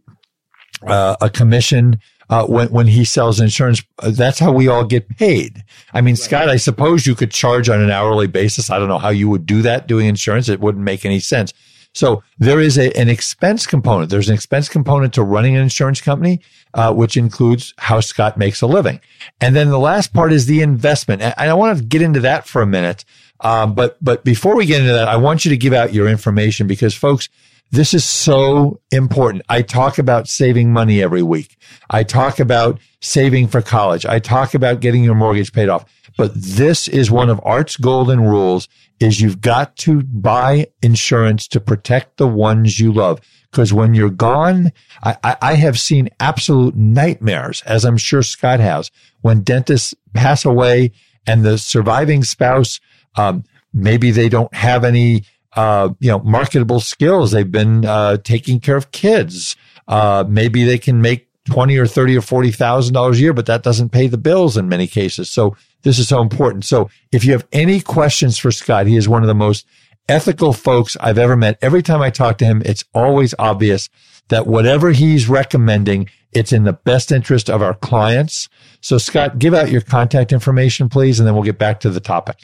[0.85, 1.99] uh, a commission
[2.29, 3.83] uh, when when he sells insurance.
[4.01, 5.63] That's how we all get paid.
[5.93, 6.19] I mean, right.
[6.19, 8.69] Scott, I suppose you could charge on an hourly basis.
[8.69, 10.47] I don't know how you would do that doing insurance.
[10.47, 11.53] It wouldn't make any sense.
[11.97, 14.11] So there is a, an expense component.
[14.11, 16.41] There's an expense component to running an insurance company,
[16.75, 18.99] uh, which includes how Scott makes a living.
[19.41, 21.23] And then the last part is the investment.
[21.23, 23.03] And I want to get into that for a minute.
[23.39, 26.07] Um, but, but before we get into that, I want you to give out your
[26.07, 27.29] information because folks,
[27.71, 29.41] this is so important.
[29.49, 31.57] I talk about saving money every week.
[31.89, 34.05] I talk about saving for college.
[34.05, 35.85] I talk about getting your mortgage paid off.
[36.17, 38.67] But this is one of Art's golden rules
[38.99, 43.21] is you've got to buy insurance to protect the ones you love.
[43.51, 44.71] Because when you're gone,
[45.03, 50.91] I, I, have seen absolute nightmares, as I'm sure Scott has, when dentists pass away
[51.25, 52.79] and the surviving spouse,
[53.15, 55.23] um, maybe they don't have any,
[55.55, 57.31] uh, you know, marketable skills.
[57.31, 59.55] They've been uh, taking care of kids.
[59.87, 63.45] Uh, maybe they can make twenty or thirty or forty thousand dollars a year, but
[63.45, 65.31] that doesn't pay the bills in many cases.
[65.31, 66.65] So this is so important.
[66.65, 69.65] So if you have any questions for Scott, he is one of the most
[70.09, 71.57] ethical folks I've ever met.
[71.61, 73.89] Every time I talk to him, it's always obvious
[74.29, 78.49] that whatever he's recommending, it's in the best interest of our clients.
[78.81, 81.99] So Scott, give out your contact information, please, and then we'll get back to the
[81.99, 82.37] topic.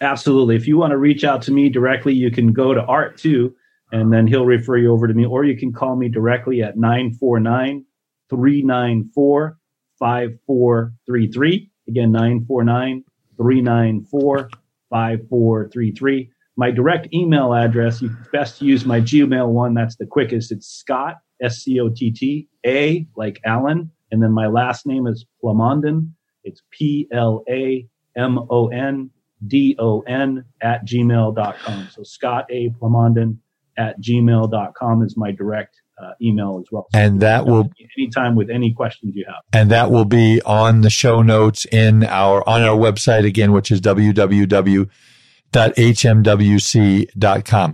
[0.00, 0.56] Absolutely.
[0.56, 3.54] If you want to reach out to me directly, you can go to Art too,
[3.92, 6.76] and then he'll refer you over to me, or you can call me directly at
[6.76, 7.84] 949
[8.28, 9.58] 394
[9.98, 11.71] 5433.
[11.88, 13.04] Again, 949
[13.36, 14.50] 394
[14.90, 16.30] 5433.
[16.56, 19.74] My direct email address, you best use my Gmail one.
[19.74, 20.52] That's the quickest.
[20.52, 23.90] It's Scott, S C O T T, A, like Alan.
[24.10, 26.12] And then my last name is Plamondon.
[26.44, 29.10] It's P L A M O N
[29.46, 31.88] D O N at gmail.com.
[31.90, 32.68] So Scott A.
[32.70, 33.38] Plamondon
[33.78, 36.88] at gmail.com is my direct uh, email as well.
[36.92, 39.36] So and that will anytime with any questions you have.
[39.52, 43.70] And that will be on the show notes in our on our website again, which
[43.70, 44.94] is www.hmwc.com.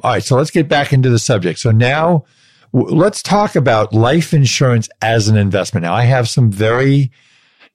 [0.02, 1.58] All right, so let's get back into the subject.
[1.58, 2.24] So now
[2.72, 5.84] let's talk about life insurance as an investment.
[5.84, 7.10] Now I have some very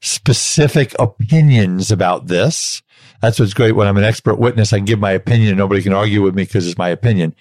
[0.02, 2.82] specific opinions about this.
[3.22, 4.74] That's what's great when I'm an expert witness.
[4.74, 7.34] I can give my opinion and nobody can argue with me because it's my opinion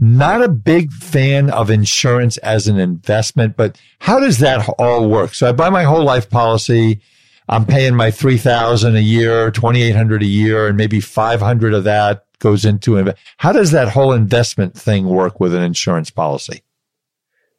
[0.00, 5.34] not a big fan of insurance as an investment, but how does that all work?
[5.34, 7.00] So I buy my whole life policy.
[7.48, 12.64] I'm paying my 3000 a year, 2800 a year, and maybe 500 of that goes
[12.64, 13.16] into it.
[13.38, 16.62] How does that whole investment thing work with an insurance policy?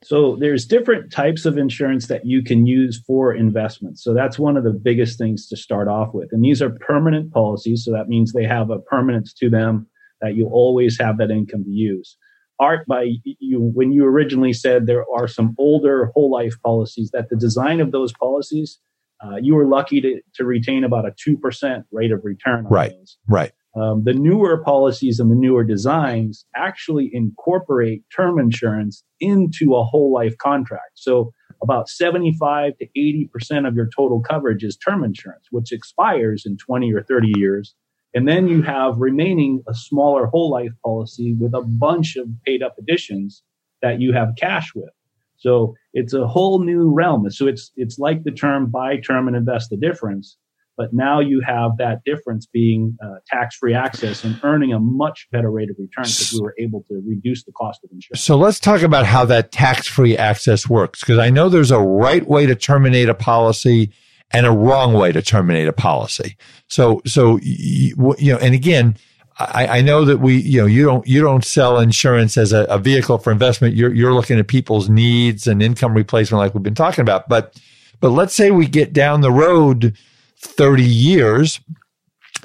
[0.02, 4.02] So there's different types of insurance that you can use for investments.
[4.02, 6.30] So that's one of the biggest things to start off with.
[6.32, 7.84] And these are permanent policies.
[7.84, 9.88] So that means they have a permanence to them
[10.22, 12.16] that you always have that income to use
[12.60, 17.30] art by you when you originally said there are some older whole life policies that
[17.30, 18.80] the design of those policies
[19.22, 23.18] uh, you were lucky to, to retain about a 2% rate of return right those.
[23.28, 23.52] right.
[23.76, 30.12] Um, the newer policies and the newer designs actually incorporate term insurance into a whole
[30.12, 30.94] life contract.
[30.96, 31.32] So
[31.62, 36.94] about 75 to 80% of your total coverage is term insurance which expires in 20
[36.94, 37.76] or 30 years
[38.14, 42.64] and then you have remaining a smaller whole life policy with a bunch of paid
[42.64, 43.44] up additions
[43.82, 44.90] that you have cash with.
[45.38, 47.30] So it's a whole new realm.
[47.30, 50.38] So it's it's like the term buy term and invest the difference,
[50.76, 55.28] but now you have that difference being uh, tax free access and earning a much
[55.32, 58.22] better rate of return because we were able to reduce the cost of insurance.
[58.22, 61.80] So let's talk about how that tax free access works because I know there's a
[61.80, 63.92] right way to terminate a policy
[64.32, 66.38] and a wrong way to terminate a policy.
[66.68, 68.98] So so you, know, and again
[69.42, 72.66] I, I, know that we, you know, you don't, you don't sell insurance as a,
[72.66, 73.74] a, vehicle for investment.
[73.74, 77.30] You're, you're looking at people's needs and income replacement, like we've been talking about.
[77.30, 77.58] But,
[78.02, 79.96] but let's say we get down the road
[80.40, 81.62] 30 years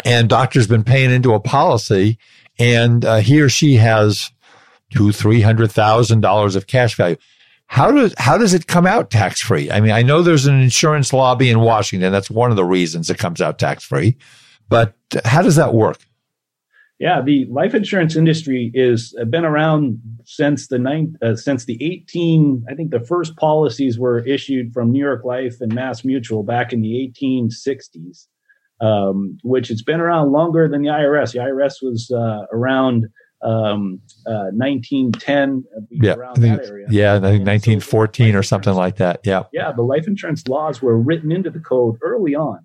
[0.05, 2.17] and doctor's been paying into a policy
[2.61, 4.31] and uh, he or she has
[4.91, 7.17] two, three hundred thousand dollars of cash value.
[7.75, 9.69] How does how does it come out tax free?
[9.69, 12.13] I mean, I know there's an insurance lobby in Washington.
[12.13, 14.17] That's one of the reasons it comes out tax free.
[14.69, 14.95] But
[15.25, 15.99] how does that work?
[17.01, 21.77] Yeah, the life insurance industry is uh, been around since the nine, uh, since the
[21.85, 26.45] 18 I think the first policies were issued from New York Life and Mass Mutual
[26.45, 28.29] back in the 1860s.
[28.81, 31.33] Um, which it's been around longer than the IRS.
[31.33, 33.07] The IRS was uh, around
[33.45, 36.87] um, uh, 1910, uh, yeah, around that area.
[36.91, 39.21] Yeah, I think 1914 so or something like that.
[39.25, 39.45] Yeah.
[39.53, 42.61] Yeah, the life insurance laws were written into the code early on.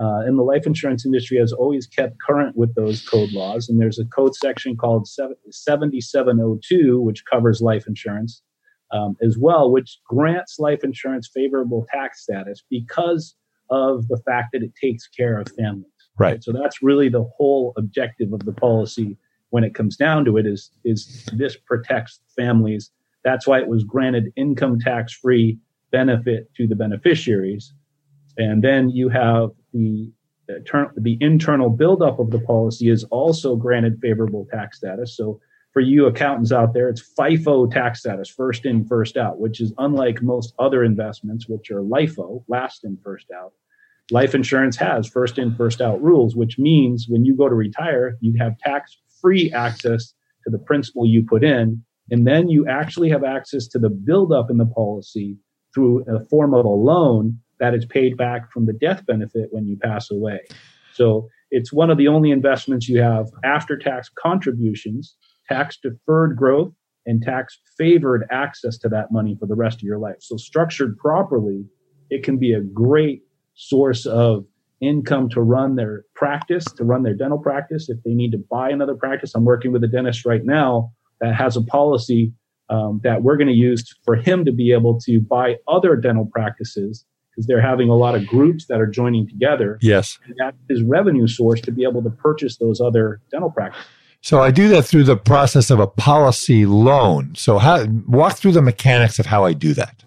[0.00, 3.68] Uh, and the life insurance industry has always kept current with those code laws.
[3.68, 8.42] And there's a code section called 7702, which covers life insurance
[8.90, 13.36] um, as well, which grants life insurance favorable tax status because
[13.70, 15.86] of the fact that it takes care of families.
[16.18, 16.42] Right.
[16.42, 19.16] So that's really the whole objective of the policy
[19.54, 22.90] when it comes down to it is, is this protects families.
[23.22, 25.60] That's why it was granted income tax free
[25.92, 27.72] benefit to the beneficiaries.
[28.36, 30.10] And then you have the
[30.96, 35.16] the internal buildup of the policy is also granted favorable tax status.
[35.16, 35.40] So
[35.72, 39.72] for you accountants out there, it's FIFO tax status, first in, first out, which is
[39.78, 43.52] unlike most other investments, which are LIFO, last in, first out.
[44.10, 48.18] Life insurance has first in, first out rules, which means when you go to retire,
[48.20, 50.12] you have tax free access
[50.44, 51.82] to the principal you put in.
[52.10, 55.38] And then you actually have access to the buildup in the policy
[55.74, 59.66] through a form of a loan that is paid back from the death benefit when
[59.66, 60.40] you pass away.
[60.92, 65.16] So it's one of the only investments you have after tax contributions,
[65.48, 66.72] tax deferred growth,
[67.06, 70.16] and tax favored access to that money for the rest of your life.
[70.20, 71.64] So structured properly,
[72.10, 73.22] it can be a great
[73.54, 74.44] source of
[74.86, 77.88] income to run their practice, to run their dental practice.
[77.88, 81.34] If they need to buy another practice, I'm working with a dentist right now that
[81.34, 82.32] has a policy
[82.70, 86.26] um, that we're going to use for him to be able to buy other dental
[86.26, 89.78] practices because they're having a lot of groups that are joining together.
[89.82, 90.18] Yes.
[90.24, 93.86] And that is revenue source to be able to purchase those other dental practices.
[94.20, 97.34] So I do that through the process of a policy loan.
[97.34, 100.03] So how walk through the mechanics of how I do that.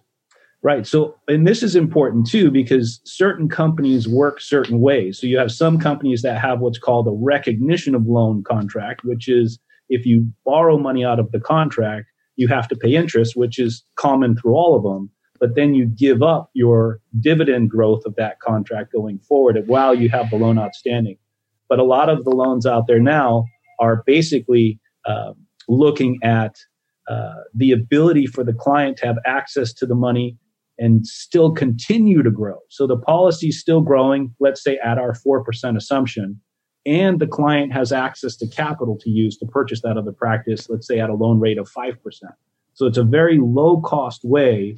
[0.63, 0.87] Right.
[0.87, 5.19] So, and this is important too because certain companies work certain ways.
[5.19, 9.29] So you have some companies that have what's called a recognition of loan contract, which
[9.29, 13.59] is if you borrow money out of the contract, you have to pay interest, which
[13.59, 18.15] is common through all of them but then you give up your dividend growth of
[18.15, 21.17] that contract going forward while you have the loan outstanding.
[21.69, 23.45] But a lot of the loans out there now
[23.79, 25.33] are basically uh,
[25.67, 26.55] looking at
[27.09, 30.37] uh, the ability for the client to have access to the money
[30.79, 32.57] and still continue to grow.
[32.69, 36.39] So the policy is still growing, let's say at our 4% assumption,
[36.85, 40.87] and the client has access to capital to use to purchase that other practice, let's
[40.87, 41.97] say at a loan rate of 5%.
[42.73, 44.75] So it's a very low cost way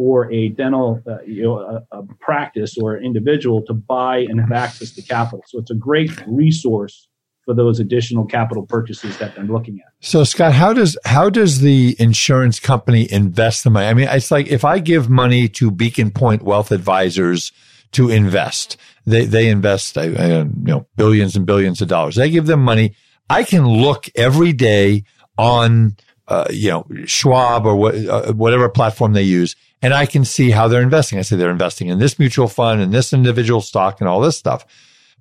[0.00, 4.52] for a dental uh, you know a, a, practice or individual to buy and have
[4.52, 5.44] access to capital.
[5.46, 7.09] So it's a great resource
[7.44, 9.92] for those additional capital purchases that they're looking at.
[10.00, 13.86] So Scott, how does how does the insurance company invest the money?
[13.86, 17.52] I mean, it's like if I give money to Beacon Pointe Wealth Advisors
[17.92, 18.76] to invest,
[19.06, 22.16] they they invest you know billions and billions of dollars.
[22.16, 22.94] They give them money.
[23.28, 25.04] I can look every day
[25.38, 25.96] on
[26.28, 30.50] uh, you know Schwab or what, uh, whatever platform they use and I can see
[30.50, 31.18] how they're investing.
[31.18, 34.36] I say they're investing in this mutual fund and this individual stock and all this
[34.36, 34.66] stuff.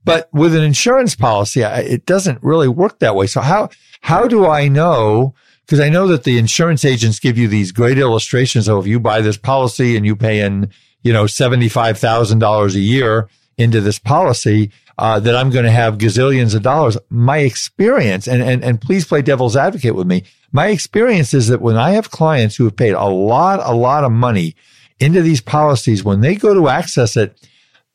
[0.04, 3.28] But with an insurance policy, it doesn't really work that way.
[3.28, 3.70] So how,
[4.02, 5.34] how do I know?
[5.66, 9.00] Because I know that the insurance agents give you these great illustrations of if you
[9.00, 10.72] buy this policy and you pay in,
[11.04, 16.54] you know, $75,000 a year into this policy, uh, that I'm going to have gazillions
[16.56, 16.98] of dollars.
[17.10, 20.26] My experience, and, and, and please play devil's advocate with me.
[20.52, 24.04] My experience is that when I have clients who have paid a lot, a lot
[24.04, 24.56] of money
[25.00, 27.40] into these policies, when they go to access it,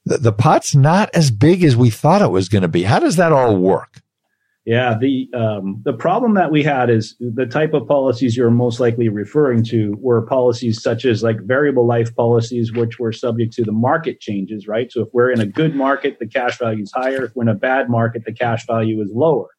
[0.04, 2.82] the, the pot's not as big as we thought it was going to be.
[2.82, 4.00] How does that all work?
[4.66, 8.80] Yeah, the um, the problem that we had is the type of policies you're most
[8.80, 13.62] likely referring to were policies such as like variable life policies, which were subject to
[13.62, 14.90] the market changes, right?
[14.90, 17.26] So if we're in a good market, the cash value is higher.
[17.26, 19.50] If we're in a bad market, the cash value is lower.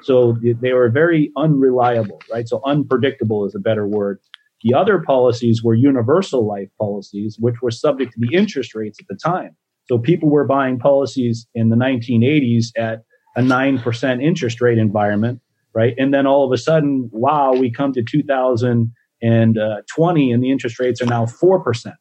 [0.00, 2.48] So they were very unreliable, right?
[2.48, 4.18] So unpredictable is a better word.
[4.62, 9.08] The other policies were universal life policies, which were subject to the interest rates at
[9.08, 9.54] the time.
[9.86, 13.04] So people were buying policies in the 1980s at
[13.36, 15.40] a 9% interest rate environment,
[15.74, 15.94] right?
[15.98, 18.88] And then all of a sudden, wow, we come to 2020
[19.22, 21.94] uh, and the interest rates are now 4%.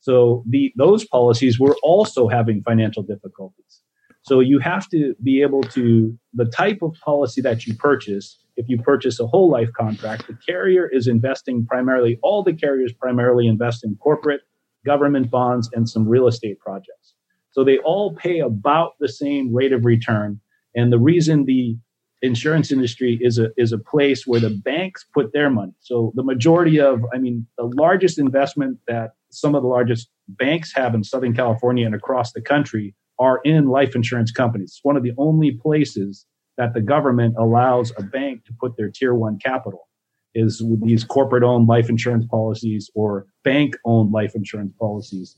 [0.00, 3.80] So the, those policies were also having financial difficulties.
[4.22, 8.66] So you have to be able to, the type of policy that you purchase, if
[8.68, 13.46] you purchase a whole life contract, the carrier is investing primarily, all the carriers primarily
[13.46, 14.42] invest in corporate,
[14.86, 17.13] government bonds, and some real estate projects.
[17.54, 20.40] So they all pay about the same rate of return
[20.74, 21.76] and the reason the
[22.22, 25.72] insurance industry is a is a place where the banks put their money.
[25.80, 30.72] So the majority of, I mean, the largest investment that some of the largest banks
[30.74, 34.70] have in Southern California and across the country are in life insurance companies.
[34.70, 36.26] It's one of the only places
[36.56, 39.88] that the government allows a bank to put their tier one capital
[40.34, 45.36] is with these corporate owned life insurance policies or bank owned life insurance policies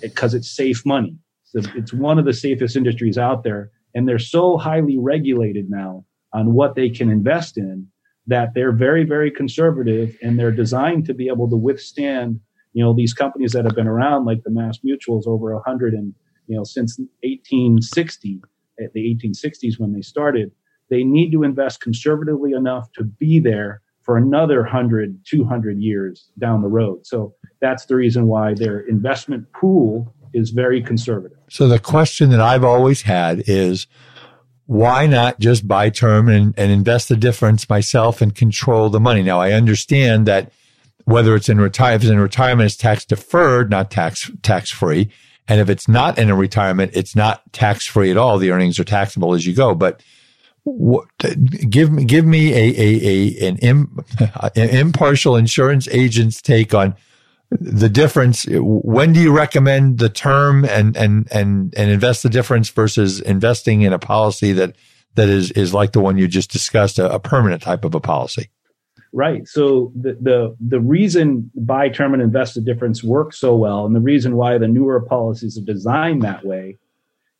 [0.00, 1.18] because uh, it's safe money.
[1.54, 3.70] So it's one of the safest industries out there.
[3.94, 7.86] And they're so highly regulated now on what they can invest in
[8.26, 12.40] that they're very very conservative and they're designed to be able to withstand
[12.72, 15.92] you know these companies that have been around like the mass mutuals over a 100
[15.92, 16.14] and
[16.46, 18.40] you know since 1860
[18.78, 20.50] at eh, the 1860s when they started
[20.90, 26.62] they need to invest conservatively enough to be there for another 100 200 years down
[26.62, 27.06] the road.
[27.06, 31.38] So that's the reason why their investment pool is very conservative.
[31.48, 33.86] So the question that I've always had is
[34.66, 39.22] why not just buy term and, and invest the difference myself and control the money?
[39.22, 40.52] Now I understand that
[41.04, 45.10] whether it's in retirement, if it's in retirement, it's tax deferred, not tax tax free.
[45.46, 48.38] And if it's not in a retirement, it's not tax free at all.
[48.38, 49.74] The earnings are taxable as you go.
[49.74, 50.02] But
[50.62, 51.06] what,
[51.68, 54.04] give me give me a a, a an, Im,
[54.56, 56.96] an impartial insurance agent's take on
[57.50, 62.68] the difference when do you recommend the term and and and and invest the difference
[62.70, 64.74] versus investing in a policy that
[65.14, 68.00] that is is like the one you just discussed a, a permanent type of a
[68.00, 68.50] policy?
[69.12, 69.46] Right.
[69.46, 73.94] So the, the the reason buy term and invest the difference works so well and
[73.94, 76.78] the reason why the newer policies are designed that way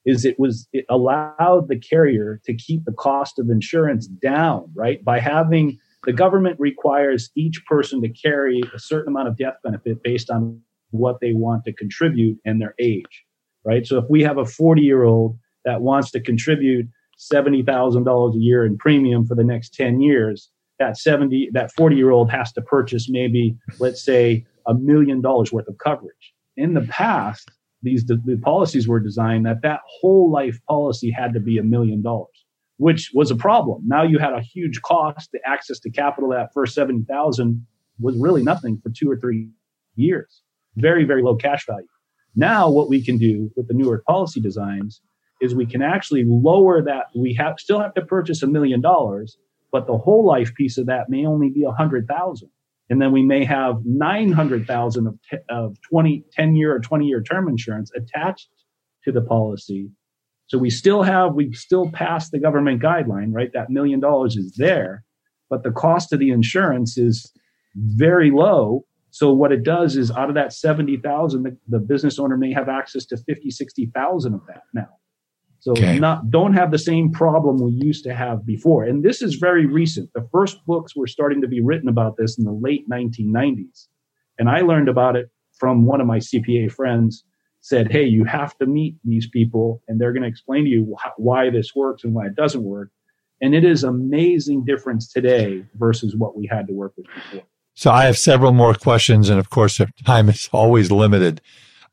[0.06, 5.04] is it was it allowed the carrier to keep the cost of insurance down right?
[5.04, 10.02] By having the government requires each person to carry a certain amount of death benefit
[10.02, 13.24] based on what they want to contribute and their age,
[13.64, 13.86] right?
[13.86, 16.86] So if we have a 40 year old that wants to contribute
[17.32, 22.10] $70,000 a year in premium for the next 10 years, that 70, that 40 year
[22.10, 26.34] old has to purchase maybe, let's say, a million dollars worth of coverage.
[26.56, 27.50] In the past,
[27.82, 32.02] these the policies were designed that that whole life policy had to be a million
[32.02, 32.33] dollars
[32.76, 33.82] which was a problem.
[33.86, 35.30] Now you had a huge cost.
[35.32, 37.66] The access to capital that first 70,000
[38.00, 39.48] was really nothing for two or three
[39.94, 40.42] years.
[40.76, 41.86] Very, very low cash value.
[42.34, 45.00] Now what we can do with the newer policy designs
[45.40, 47.06] is we can actually lower that.
[47.14, 49.36] We have still have to purchase a million dollars,
[49.70, 52.50] but the whole life piece of that may only be a hundred thousand.
[52.90, 57.22] And then we may have 900,000 of, t- of 20, 10 year or 20 year
[57.22, 58.48] term insurance attached
[59.04, 59.90] to the policy
[60.54, 63.50] so we still have, we still passed the government guideline, right?
[63.52, 65.02] That million dollars is there,
[65.50, 67.32] but the cost of the insurance is
[67.74, 68.86] very low.
[69.10, 72.68] So what it does is out of that 70,000, the, the business owner may have
[72.68, 74.86] access to 50, 60,000 of that now.
[75.58, 75.98] So okay.
[75.98, 78.84] not, don't have the same problem we used to have before.
[78.84, 80.08] And this is very recent.
[80.14, 83.88] The first books were starting to be written about this in the late 1990s.
[84.38, 87.24] And I learned about it from one of my CPA friends
[87.64, 90.94] said, Hey, you have to meet these people and they're going to explain to you
[90.94, 92.90] wh- why this works and why it doesn't work.
[93.40, 97.46] And it is amazing difference today versus what we had to work with before.
[97.72, 99.30] So I have several more questions.
[99.30, 101.40] And of course, time is always limited.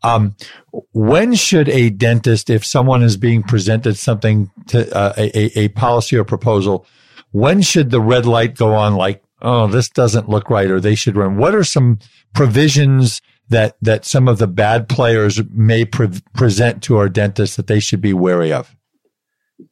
[0.03, 0.36] Um,
[0.91, 6.17] when should a dentist, if someone is being presented something to uh, a, a policy
[6.17, 6.86] or proposal,
[7.32, 8.95] when should the red light go on?
[8.95, 11.38] Like, oh, this doesn't look right, or they should run.
[11.38, 11.99] What are some
[12.34, 17.67] provisions that that some of the bad players may pre- present to our dentists that
[17.67, 18.75] they should be wary of?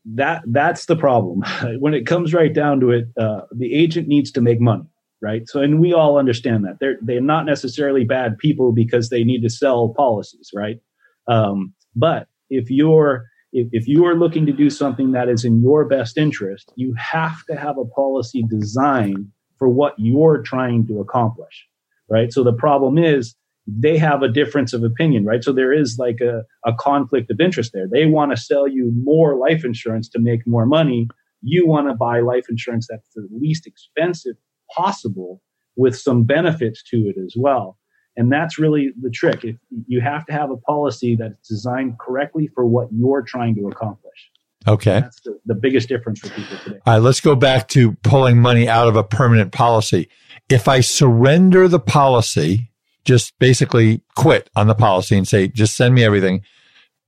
[0.06, 1.44] That that's the problem.
[1.80, 4.86] when it comes right down to it, uh, the agent needs to make money,
[5.22, 5.48] right?
[5.48, 9.42] So, and we all understand that they're they're not necessarily bad people because they need
[9.42, 10.80] to sell policies, right?
[11.28, 15.62] Um, but if you're if, if you are looking to do something that is in
[15.62, 19.28] your best interest, you have to have a policy designed
[19.58, 21.68] for what you're trying to accomplish,
[22.10, 22.32] right?
[22.32, 23.36] So the problem is
[23.78, 25.44] they have a difference of opinion, right?
[25.44, 27.88] So there is like a, a conflict of interest there.
[27.92, 31.08] They want to sell you more life insurance to make more money.
[31.42, 34.36] You want to buy life insurance that's the least expensive
[34.76, 35.42] possible
[35.76, 37.78] with some benefits to it as well.
[38.18, 39.46] And that's really the trick.
[39.46, 39.56] If
[39.88, 44.30] you have to have a policy that's designed correctly for what you're trying to accomplish.
[44.68, 45.00] Okay.
[45.00, 46.80] That's the, the biggest difference for people today.
[46.86, 50.10] All right, let's go back to pulling money out of a permanent policy.
[50.50, 52.69] If I surrender the policy,
[53.10, 56.44] just basically quit on the policy and say, just send me everything,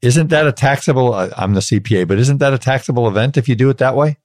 [0.02, 1.14] isn't that a taxable?
[1.14, 4.18] I'm the CPA, but isn't that a taxable event if you do it that way?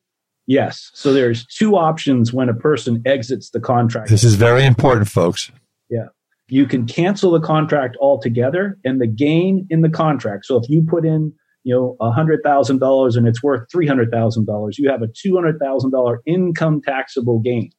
[0.47, 0.91] Yes.
[0.95, 4.11] So there's two options when a person exits the contract.
[4.11, 5.51] This is very important, folks.
[5.91, 6.07] Yeah
[6.49, 10.47] you can cancel the contract altogether and the gain in the contract.
[10.47, 11.33] So if you put in,
[11.65, 17.71] you know, $100,000 and it's worth $300,000, you have a $200,000 income taxable gain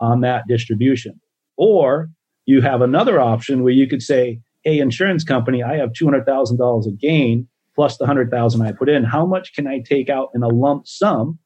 [0.00, 1.20] on that distribution.
[1.56, 2.08] Or
[2.46, 7.00] you have another option where you could say, Hey, insurance company, I have $200,000 of
[7.00, 9.04] gain plus the 100,000 I put in.
[9.04, 11.38] How much can I take out in a lump sum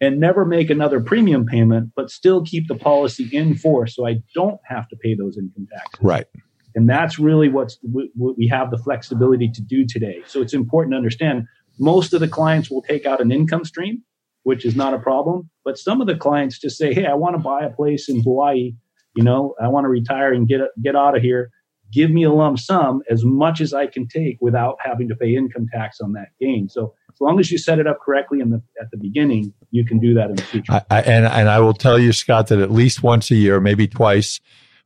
[0.00, 4.16] and never make another premium payment, but still keep the policy in force so I
[4.34, 6.00] don't have to pay those income taxes.
[6.00, 6.26] Right.
[6.74, 10.22] And that's really what's what we have the flexibility to do today.
[10.26, 11.46] So it's important to understand
[11.78, 14.02] most of the clients will take out an income stream,
[14.42, 15.50] which is not a problem.
[15.64, 18.22] But some of the clients just say, Hey, I want to buy a place in
[18.22, 18.74] Hawaii.
[19.14, 21.50] You know, I want to retire and get, get out of here.
[21.92, 25.36] Give me a lump sum as much as I can take without having to pay
[25.36, 26.68] income tax on that gain.
[26.68, 29.84] So as long as you set it up correctly in the, at the beginning, you
[29.84, 30.72] can do that in the future.
[30.72, 33.60] I, I, and, and I will tell you, Scott, that at least once a year,
[33.60, 34.40] maybe twice,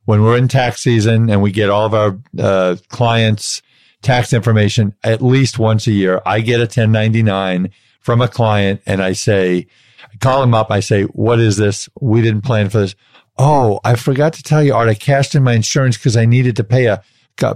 [0.05, 3.61] when we're in tax season and we get all of our uh, clients'
[4.01, 7.69] tax information, at least once a year, I get a 1099
[7.99, 9.67] from a client and I say,
[10.03, 10.71] I call him up.
[10.71, 11.89] I say, what is this?
[11.99, 12.95] We didn't plan for this.
[13.41, 16.57] Oh, I forgot to tell you, Art, I cashed in my insurance because I needed
[16.57, 17.01] to pay a,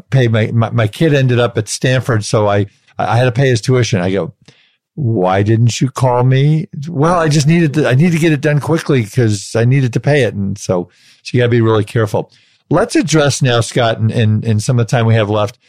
[0.09, 2.23] pay my, my, my kid ended up at Stanford.
[2.23, 2.67] So I,
[2.97, 3.99] I had to pay his tuition.
[3.99, 4.33] I go,
[4.95, 6.69] why didn't you call me?
[6.87, 9.91] Well, I just needed to, I need to get it done quickly because I needed
[9.93, 10.33] to pay it.
[10.33, 10.89] And so,
[11.21, 12.31] so you got to be really careful.
[12.69, 15.59] Let's address now, Scott, and, and, and some of the time we have left.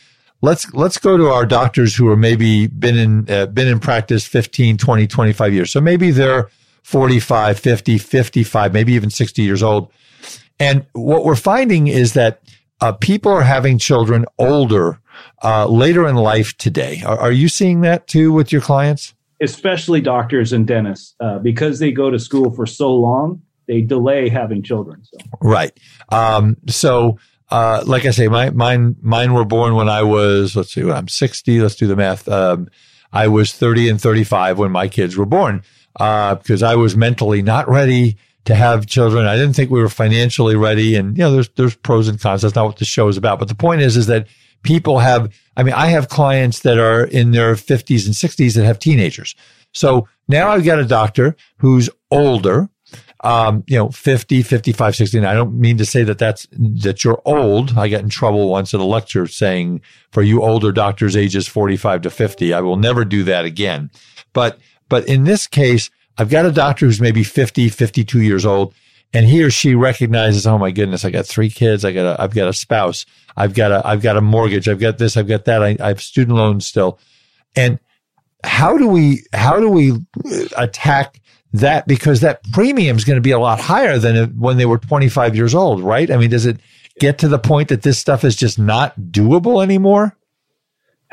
[0.42, 4.26] Let's, let's go to our doctors who are maybe been in, uh, been in practice
[4.26, 5.72] 15, 20, 25 years.
[5.72, 6.50] So maybe they're
[6.84, 9.90] 45, 50, 55, maybe even 60 years old.
[10.60, 12.42] And what we're finding is that
[12.80, 15.00] uh, people are having children older
[15.42, 17.02] uh, later in life today.
[17.04, 19.14] Are, are, you seeing that too with your clients?
[19.40, 24.28] Especially doctors and dentists, uh, because they go to school for so long, they delay
[24.28, 25.02] having children.
[25.04, 25.18] So.
[25.40, 25.72] Right.
[26.10, 27.18] Um, so,
[27.50, 31.08] uh, like I say, my, mine, mine were born when I was, let's see, I'm
[31.08, 31.60] 60.
[31.60, 32.28] Let's do the math.
[32.28, 32.68] Um,
[33.10, 35.62] I was 30 and 35 when my kids were born,
[36.00, 39.26] uh, because I was mentally not ready to have children.
[39.26, 40.96] I didn't think we were financially ready.
[40.96, 42.42] And, you know, there's, there's pros and cons.
[42.42, 43.38] That's not what the show is about.
[43.38, 44.26] But the point is, is that
[44.62, 48.64] people have, I mean, I have clients that are in their 50s and 60s that
[48.64, 49.34] have teenagers.
[49.72, 52.68] So now I've got a doctor who's older,
[53.22, 55.18] um, you know, 50, 55, 60.
[55.20, 57.78] I don't mean to say that that's, that you're old.
[57.78, 59.80] I got in trouble once at a lecture saying
[60.12, 63.90] for you older doctors ages 45 to 50, I will never do that again.
[64.34, 64.58] But,
[64.88, 68.74] but in this case, I've got a doctor who's maybe 50, 52 years old
[69.14, 71.84] and he or she recognizes, oh my goodness, I got three kids.
[71.84, 73.06] I got a, I've got a spouse.
[73.36, 74.68] I've got a, I've got a mortgage.
[74.68, 75.16] I've got this.
[75.16, 75.62] I've got that.
[75.62, 76.98] I, I have student loans still.
[77.54, 77.78] And
[78.42, 81.20] how do we, how do we uh, attack
[81.52, 81.86] that?
[81.86, 85.36] Because that premium is going to be a lot higher than when they were 25
[85.36, 86.10] years old, right?
[86.10, 86.58] I mean, does it
[86.98, 90.16] get to the point that this stuff is just not doable anymore?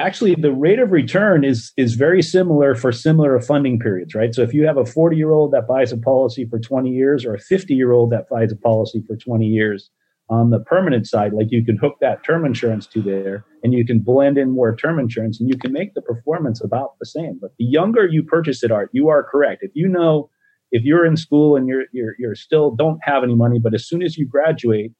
[0.01, 4.33] Actually the rate of return is is very similar for similar funding periods right?
[4.33, 7.25] So if you have a 40 year old that buys a policy for 20 years
[7.25, 9.89] or a 50 year old that buys a policy for 20 years
[10.29, 13.85] on the permanent side like you can hook that term insurance to there and you
[13.85, 17.37] can blend in more term insurance and you can make the performance about the same.
[17.41, 19.59] But the younger you purchase it art you are correct.
[19.61, 20.29] If you know
[20.71, 23.87] if you're in school and you're you're, you're still don't have any money but as
[23.87, 24.91] soon as you graduate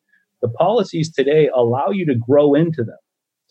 [0.41, 2.97] the policies today allow you to grow into them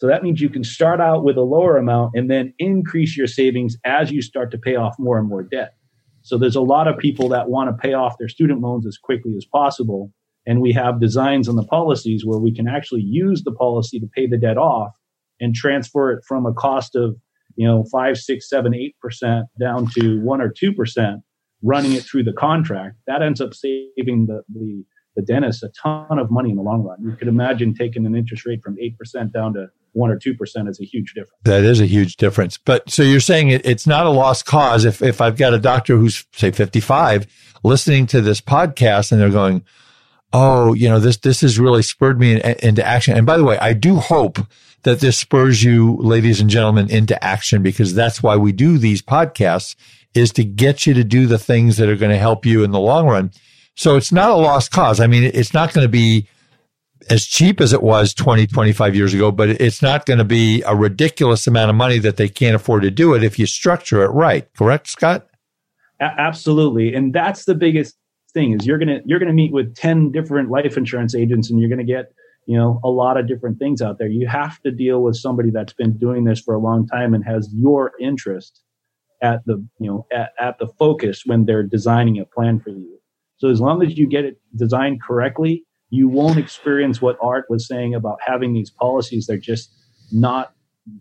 [0.00, 3.26] so that means you can start out with a lower amount and then increase your
[3.26, 5.74] savings as you start to pay off more and more debt.
[6.22, 8.96] So there's a lot of people that want to pay off their student loans as
[8.96, 10.10] quickly as possible.
[10.46, 14.06] And we have designs on the policies where we can actually use the policy to
[14.06, 14.92] pay the debt off
[15.38, 17.16] and transfer it from a cost of,
[17.56, 21.20] you know, five, six, seven, eight percent down to one or two percent,
[21.62, 22.96] running it through the contract.
[23.06, 24.82] That ends up saving the, the,
[25.16, 27.02] the dentist a ton of money in the long run.
[27.02, 30.68] You could imagine taking an interest rate from 8% down to one or two percent
[30.68, 31.40] is a huge difference.
[31.44, 32.58] That is a huge difference.
[32.58, 35.58] But so you're saying it, it's not a lost cause if if I've got a
[35.58, 37.26] doctor who's say 55
[37.62, 39.64] listening to this podcast and they're going,
[40.32, 43.16] oh, you know this this has really spurred me in, into action.
[43.16, 44.38] And by the way, I do hope
[44.82, 49.02] that this spurs you, ladies and gentlemen, into action because that's why we do these
[49.02, 49.76] podcasts
[50.14, 52.70] is to get you to do the things that are going to help you in
[52.70, 53.30] the long run.
[53.76, 55.00] So it's not a lost cause.
[55.00, 56.28] I mean, it's not going to be
[57.08, 60.62] as cheap as it was 20, 25 years ago, but it's not going to be
[60.62, 64.02] a ridiculous amount of money that they can't afford to do it if you structure
[64.04, 64.52] it right.
[64.54, 65.28] Correct, Scott?
[66.00, 66.94] A- absolutely.
[66.94, 67.96] And that's the biggest
[68.32, 71.50] thing is you're going to, you're going to meet with 10 different life insurance agents
[71.50, 72.12] and you're going to get,
[72.46, 74.08] you know, a lot of different things out there.
[74.08, 77.24] You have to deal with somebody that's been doing this for a long time and
[77.24, 78.62] has your interest
[79.22, 82.98] at the, you know, at, at the focus when they're designing a plan for you.
[83.36, 87.66] So as long as you get it designed correctly, you won't experience what Art was
[87.66, 89.26] saying about having these policies.
[89.26, 89.72] They're just
[90.12, 90.52] not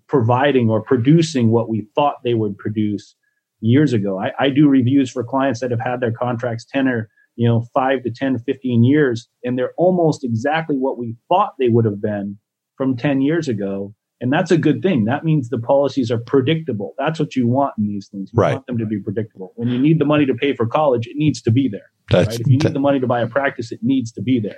[0.08, 3.16] providing or producing what we thought they would produce
[3.62, 4.20] years ago.
[4.20, 7.66] I, I do reviews for clients that have had their contracts 10 or, you know,
[7.74, 12.02] five to 10, 15 years, and they're almost exactly what we thought they would have
[12.02, 12.38] been
[12.76, 13.94] from 10 years ago.
[14.22, 15.06] And that's a good thing.
[15.06, 16.94] That means the policies are predictable.
[16.98, 18.32] That's what you want in these things.
[18.34, 18.54] You right.
[18.54, 19.54] want them to be predictable.
[19.56, 21.90] When you need the money to pay for college, it needs to be there.
[22.10, 22.40] That's, right?
[22.40, 24.58] If you need the money to buy a practice, it needs to be there.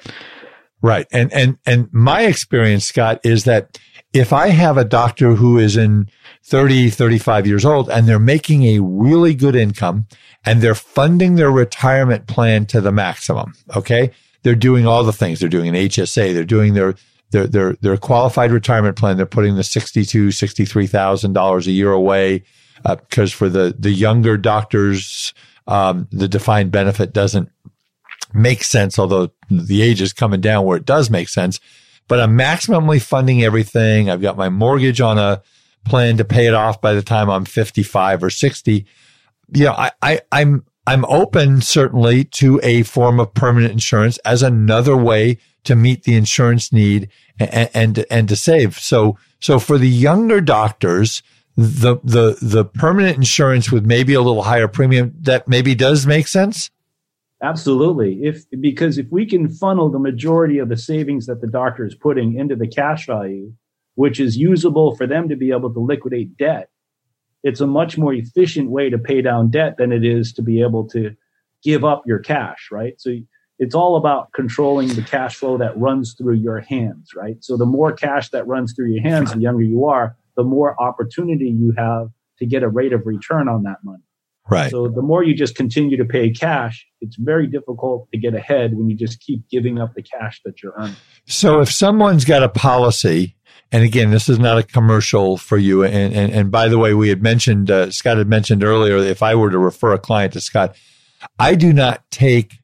[0.81, 1.05] Right.
[1.11, 3.77] And, and, and my experience, Scott, is that
[4.13, 6.09] if I have a doctor who is in
[6.43, 10.07] 30, 35 years old and they're making a really good income
[10.43, 13.53] and they're funding their retirement plan to the maximum.
[13.75, 14.11] Okay.
[14.43, 15.39] They're doing all the things.
[15.39, 16.33] They're doing an HSA.
[16.33, 16.95] They're doing their,
[17.31, 19.17] their, their, their qualified retirement plan.
[19.17, 22.43] They're putting the $62, $63,000 a year away.
[22.83, 25.33] Uh, because for the, the younger doctors,
[25.67, 27.49] um, the defined benefit doesn't
[28.33, 31.59] make sense, although the age is coming down where it does make sense.
[32.07, 34.09] But I'm maximally funding everything.
[34.09, 35.41] I've got my mortgage on a
[35.85, 38.85] plan to pay it off by the time I'm 55 or 60.
[39.53, 44.41] You know, I, I, I'm, I'm open certainly to a form of permanent insurance as
[44.41, 47.09] another way to meet the insurance need
[47.39, 48.79] and, and, and to save.
[48.79, 51.23] So, so for the younger doctors,
[51.57, 56.27] the the the permanent insurance with maybe a little higher premium that maybe does make
[56.27, 56.71] sense?
[57.43, 58.23] Absolutely.
[58.23, 61.95] If because if we can funnel the majority of the savings that the doctor is
[61.95, 63.53] putting into the cash value
[63.95, 66.69] which is usable for them to be able to liquidate debt
[67.43, 70.61] it's a much more efficient way to pay down debt than it is to be
[70.61, 71.15] able to
[71.63, 72.93] give up your cash right?
[72.99, 73.11] So
[73.61, 77.65] it's all about controlling the cash flow that runs through your hands right so the
[77.65, 81.73] more cash that runs through your hands the younger you are the more opportunity you
[81.77, 82.09] have
[82.41, 84.03] to get a rate of return on that money.
[84.49, 84.71] Right.
[84.71, 88.75] So the more you just continue to pay cash, it's very difficult to get ahead
[88.75, 90.95] when you just keep giving up the cash that you're earning.
[91.25, 93.37] So if someone's got a policy,
[93.71, 95.83] and again, this is not a commercial for you.
[95.83, 99.21] And, and, and by the way, we had mentioned, uh, Scott had mentioned earlier, if
[99.21, 100.75] I were to refer a client to Scott,
[101.37, 102.60] I do not take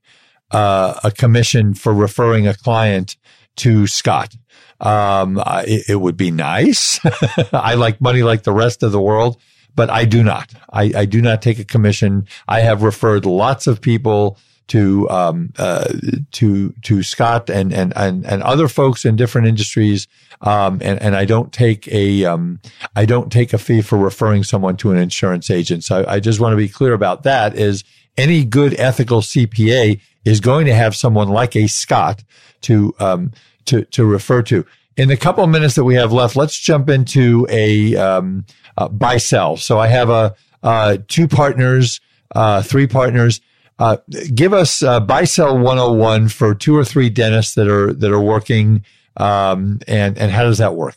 [0.51, 3.17] uh, a commission for referring a client
[3.57, 4.35] to Scott.
[4.79, 6.99] Um, it, it, would be nice.
[7.53, 9.41] I like money like the rest of the world,
[9.75, 10.53] but I do not.
[10.71, 12.27] I, I do not take a commission.
[12.47, 14.37] I have referred lots of people
[14.67, 15.93] to um, uh,
[16.33, 20.07] to to Scott and, and and and other folks in different industries.
[20.41, 22.59] Um, and and I don't take a um,
[22.95, 25.83] I don't take a fee for referring someone to an insurance agent.
[25.83, 27.55] So I, I just want to be clear about that.
[27.55, 27.83] Is
[28.17, 32.23] any good ethical CPA is going to have someone like a Scott
[32.61, 33.31] to um,
[33.67, 34.65] to, to refer to.
[34.95, 38.45] In the couple of minutes that we have left, let's jump into a, um,
[38.77, 39.55] a buy sell.
[39.57, 42.01] So I have a, uh, two partners,
[42.33, 43.39] uh, three partners.
[43.79, 43.97] Uh,
[44.33, 48.19] give us uh, buy sell 101 for two or three dentists that are that are
[48.19, 48.83] working,
[49.17, 50.95] um, and and how does that work?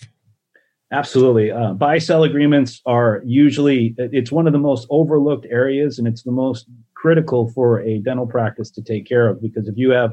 [0.91, 6.09] Absolutely, uh, buy sell agreements are usually it's one of the most overlooked areas, and
[6.09, 6.71] it's the most
[7.01, 10.13] critical for a dental practice to take care of because if you have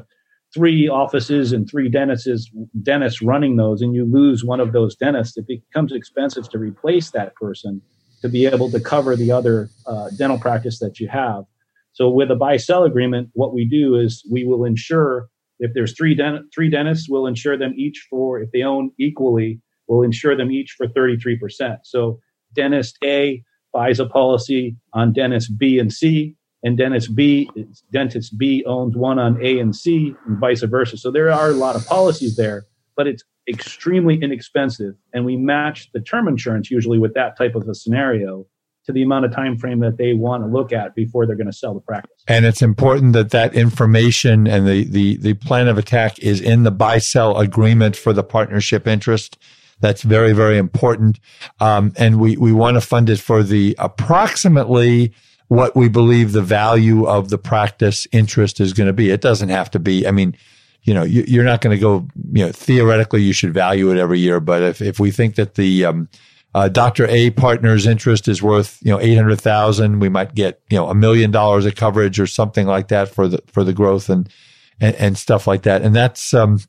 [0.54, 2.50] three offices and three dentists
[2.82, 7.10] dentists running those and you lose one of those dentists it becomes expensive to replace
[7.10, 7.82] that person
[8.22, 11.44] to be able to cover the other uh, dental practice that you have.
[11.92, 15.28] So with a buy sell agreement what we do is we will insure
[15.60, 19.60] if there's three dent- three dentists we'll insure them each for if they own equally
[19.88, 22.18] we'll insure them each for 33% so
[22.54, 23.42] dentist a
[23.74, 27.48] buys a policy on dentist b and c and dentist B,
[27.92, 30.96] dentist B owns one on A and C, and vice versa.
[30.96, 35.90] So there are a lot of policies there, but it's extremely inexpensive, and we match
[35.92, 38.46] the term insurance usually with that type of a scenario
[38.84, 41.46] to the amount of time frame that they want to look at before they're going
[41.46, 42.22] to sell the practice.
[42.26, 46.62] And it's important that that information and the the the plan of attack is in
[46.62, 49.38] the buy sell agreement for the partnership interest
[49.80, 51.20] That's very, very important.
[51.60, 55.12] Um, and we, we want to fund it for the approximately
[55.48, 59.10] what we believe the value of the practice interest is going to be.
[59.10, 60.36] It doesn't have to be, I mean,
[60.82, 63.98] you know, you, are not going to go, you know, theoretically you should value it
[63.98, 64.40] every year.
[64.40, 66.08] But if, if we think that the, um,
[66.54, 67.06] uh, Dr.
[67.08, 71.30] A partner's interest is worth, you know, 800,000, we might get, you know, a million
[71.30, 74.28] dollars of coverage or something like that for the, for the growth and,
[74.80, 75.82] and, and stuff like that.
[75.82, 76.60] And that's, um,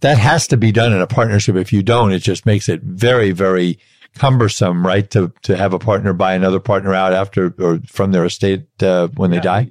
[0.00, 1.56] that has to be done in a partnership.
[1.56, 3.78] If you don't, it just makes it very, very
[4.16, 5.08] cumbersome, right?
[5.10, 9.08] To, to have a partner buy another partner out after or from their estate, uh,
[9.08, 9.38] when yeah.
[9.38, 9.70] they die.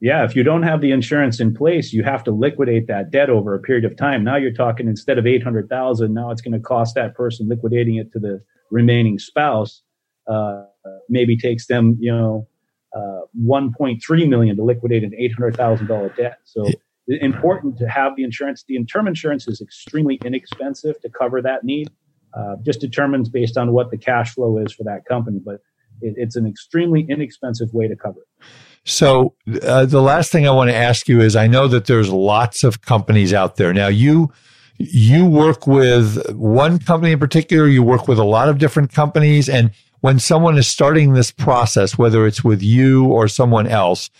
[0.00, 0.24] Yeah.
[0.24, 3.54] If you don't have the insurance in place, you have to liquidate that debt over
[3.54, 4.22] a period of time.
[4.22, 8.12] Now you're talking instead of 800,000, now it's going to cost that person liquidating it
[8.12, 9.82] to the remaining spouse,
[10.26, 10.64] uh,
[11.08, 12.46] maybe takes them, you know,
[12.94, 16.38] uh, 1.3 million to liquidate an $800,000 debt.
[16.44, 16.68] So
[17.08, 18.64] important to have the insurance.
[18.66, 21.88] The term insurance is extremely inexpensive to cover that need.
[22.36, 25.56] Uh, just determines based on what the cash flow is for that company, but
[26.00, 28.46] it, it's an extremely inexpensive way to cover it.
[28.84, 32.10] So uh, the last thing I want to ask you is, I know that there's
[32.10, 33.88] lots of companies out there now.
[33.88, 34.32] You
[34.76, 37.68] you work with one company in particular.
[37.68, 39.70] You work with a lot of different companies, and
[40.00, 44.10] when someone is starting this process, whether it's with you or someone else,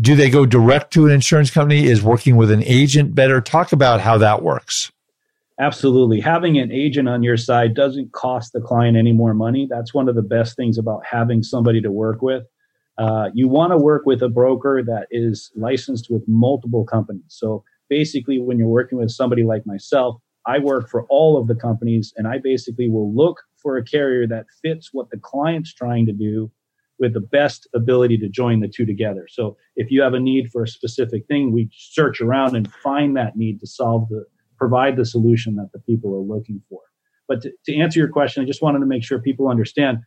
[0.00, 1.86] do they go direct to an insurance company?
[1.86, 3.40] Is working with an agent better?
[3.40, 4.92] Talk about how that works.
[5.60, 6.20] Absolutely.
[6.20, 9.68] Having an agent on your side doesn't cost the client any more money.
[9.70, 12.42] That's one of the best things about having somebody to work with.
[12.98, 17.24] Uh, you want to work with a broker that is licensed with multiple companies.
[17.28, 21.54] So basically, when you're working with somebody like myself, I work for all of the
[21.54, 26.04] companies and I basically will look for a carrier that fits what the client's trying
[26.06, 26.50] to do
[26.98, 29.26] with the best ability to join the two together.
[29.28, 33.16] So if you have a need for a specific thing, we search around and find
[33.16, 34.24] that need to solve the
[34.64, 36.80] provide the solution that the people are looking for.
[37.28, 39.98] But to, to answer your question, I just wanted to make sure people understand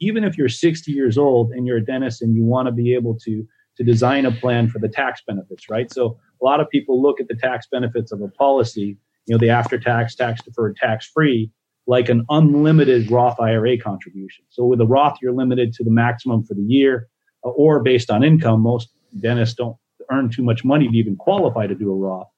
[0.00, 2.94] even if you're 60 years old and you're a dentist and you want to be
[2.94, 3.46] able to
[3.78, 5.90] to design a plan for the tax benefits, right?
[5.90, 9.38] So a lot of people look at the tax benefits of a policy, you know,
[9.38, 11.50] the after tax, tax deferred, tax free,
[11.86, 14.44] like an unlimited Roth IRA contribution.
[14.50, 17.08] So with a Roth, you're limited to the maximum for the year
[17.46, 18.60] uh, or based on income.
[18.60, 19.76] Most dentists don't
[20.10, 22.28] earn too much money to even qualify to do a Roth.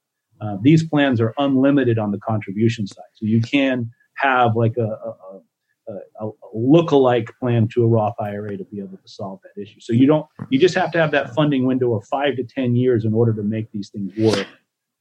[0.45, 3.05] Uh, these plans are unlimited on the contribution side.
[3.14, 8.57] So you can have like a, a, a, a look-alike plan to a Roth IRA
[8.57, 9.80] to be able to solve that issue.
[9.80, 12.76] So you don't, you just have to have that funding window of five to 10
[12.76, 14.47] years in order to make these things work.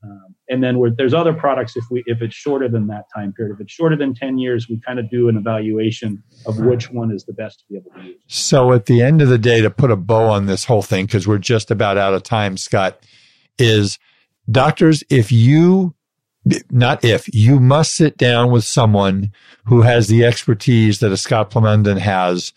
[0.03, 3.53] Um, and then there's other products if we if it's shorter than that time period.
[3.55, 7.09] If it's shorter than 10 years, we kind of do an evaluation of which one
[7.09, 8.21] is the best to be able to use.
[8.27, 11.05] So at the end of the day, to put a bow on this whole thing,
[11.05, 12.99] because we're just about out of time, Scott,
[13.57, 13.97] is
[14.49, 15.95] doctors, if you
[16.69, 19.31] not if you must sit down with someone
[19.65, 22.53] who has the expertise that a Scott Plamondon has.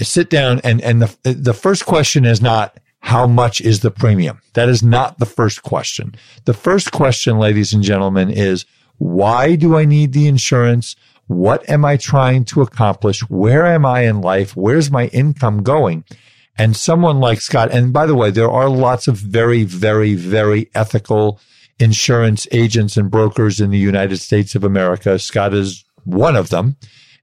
[0.00, 4.40] Sit down and and the the first question is not how much is the premium?
[4.54, 6.14] That is not the first question.
[6.44, 8.64] The first question, ladies and gentlemen, is
[8.98, 10.96] why do I need the insurance?
[11.26, 13.20] What am I trying to accomplish?
[13.28, 14.56] Where am I in life?
[14.56, 16.04] Where's my income going?
[16.58, 20.68] And someone like Scott, and by the way, there are lots of very, very, very
[20.74, 21.40] ethical
[21.78, 25.18] insurance agents and brokers in the United States of America.
[25.18, 26.76] Scott is one of them.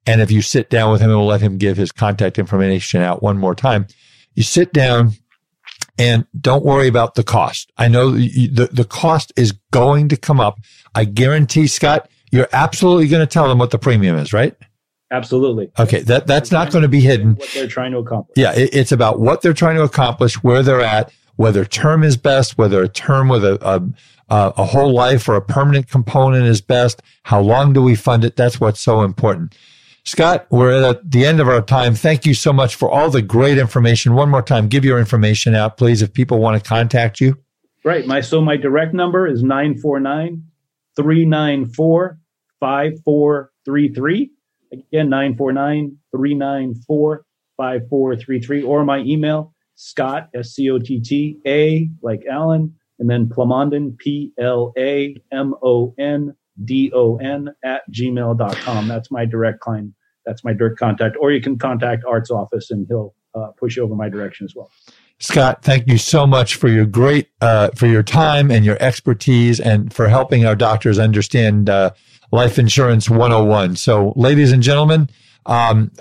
[0.08, 3.02] And if you sit down with him and we'll let him give his contact information
[3.02, 3.88] out one more time,
[4.36, 5.12] you sit down,
[5.98, 7.72] and don't worry about the cost.
[7.78, 10.60] I know the, the cost is going to come up.
[10.94, 14.56] I guarantee, Scott, you're absolutely going to tell them what the premium is, right?
[15.16, 15.72] Absolutely.
[15.80, 16.02] Okay.
[16.02, 17.36] That, that's not going to be hidden.
[17.36, 18.34] What they're trying to accomplish.
[18.38, 18.54] Yeah.
[18.54, 22.58] It, it's about what they're trying to accomplish, where they're at, whether term is best,
[22.58, 23.82] whether a term with a, a,
[24.30, 27.02] a whole life or a permanent component is best.
[27.24, 28.36] How long do we fund it?
[28.36, 29.56] That's what's so important.
[30.04, 31.96] Scott, we're at the end of our time.
[31.96, 34.14] Thank you so much for all the great information.
[34.14, 37.38] One more time, give your information out, please, if people want to contact you.
[37.84, 38.06] Right.
[38.06, 40.44] My so my direct number is 949
[40.96, 42.20] 394
[42.60, 44.32] 5433.
[44.92, 47.26] Again, 949 394
[47.58, 48.64] 5433.
[48.64, 53.98] Or my email, Scott, S C O T T A, like Alan, and then Plamondon,
[53.98, 58.88] P L A M O N D-O-N at gmail.com.
[58.88, 59.94] That's my direct client.
[60.26, 61.18] That's my direct contact.
[61.20, 64.56] Or you can contact Art's office and he'll uh, push you over my direction as
[64.56, 64.72] well.
[65.20, 69.60] Scott, thank you so much for your great, uh, for your time and your expertise
[69.60, 71.92] and for helping our doctors understand, uh,
[72.32, 73.76] life insurance 101.
[73.76, 75.10] So ladies and gentlemen,
[75.46, 75.92] um,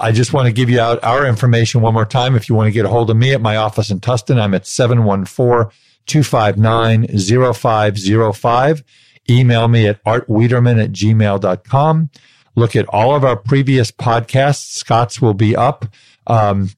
[0.00, 2.36] I just want to give you out our information one more time.
[2.36, 4.54] If you want to get a hold of me at my office in Tustin, I'm
[4.54, 5.70] at 714
[6.06, 7.06] 259
[7.54, 8.84] 0505.
[9.28, 12.10] email me at artwiederman at gmail.com.
[12.56, 14.74] Look at all of our previous podcasts.
[14.74, 15.86] Scott's will be up
[16.26, 16.70] um,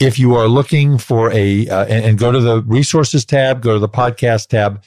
[0.00, 3.74] If you are looking for a, uh, and, and, go to the resources tab, go
[3.74, 4.80] to the podcast tab,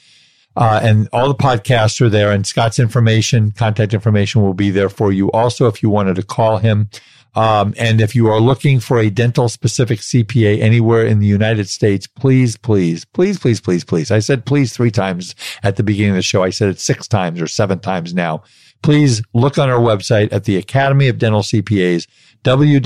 [0.55, 4.89] uh, and all the podcasts are there and Scott's information, contact information will be there
[4.89, 5.29] for you.
[5.31, 6.89] Also, if you wanted to call him,
[7.33, 11.69] um, and if you are looking for a dental specific CPA anywhere in the United
[11.69, 14.11] States, please, please, please, please, please, please.
[14.11, 16.43] I said please three times at the beginning of the show.
[16.43, 18.43] I said it six times or seven times now.
[18.81, 22.07] Please look on our website at the Academy of Dental CPAs,
[22.43, 22.77] www.adcpa.org.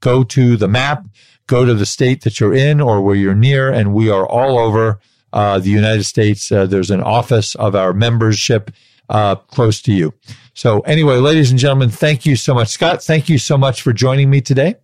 [0.00, 1.06] Go to the map,
[1.46, 4.58] go to the state that you're in or where you're near, and we are all
[4.58, 4.98] over
[5.32, 6.50] uh, the United States.
[6.50, 8.72] Uh, there's an office of our membership
[9.08, 10.12] uh, close to you.
[10.54, 12.68] So, anyway, ladies and gentlemen, thank you so much.
[12.68, 14.76] Scott, thank you so much for joining me today.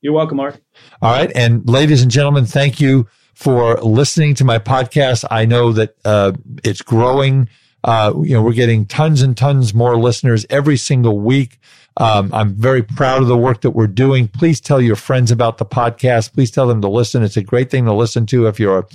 [0.00, 0.60] You're welcome, Mark.
[1.02, 1.32] All right.
[1.34, 5.24] And ladies and gentlemen, thank you for listening to my podcast.
[5.30, 6.32] I know that uh,
[6.64, 7.48] it's growing.
[7.84, 11.60] Uh, you know, we're getting tons and tons more listeners every single week.
[11.98, 14.26] Um, I'm very proud of the work that we're doing.
[14.26, 16.32] Please tell your friends about the podcast.
[16.32, 17.22] Please tell them to listen.
[17.22, 18.88] It's a great thing to listen to if you're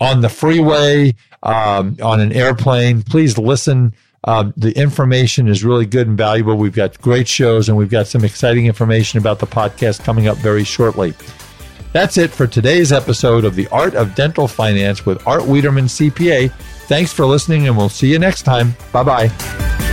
[0.00, 3.02] on the freeway, um, on an airplane.
[3.02, 6.56] Please listen uh, the information is really good and valuable.
[6.56, 10.36] We've got great shows and we've got some exciting information about the podcast coming up
[10.38, 11.14] very shortly.
[11.92, 16.52] That's it for today's episode of The Art of Dental Finance with Art Wiederman, CPA.
[16.86, 18.76] Thanks for listening, and we'll see you next time.
[18.92, 19.87] Bye bye.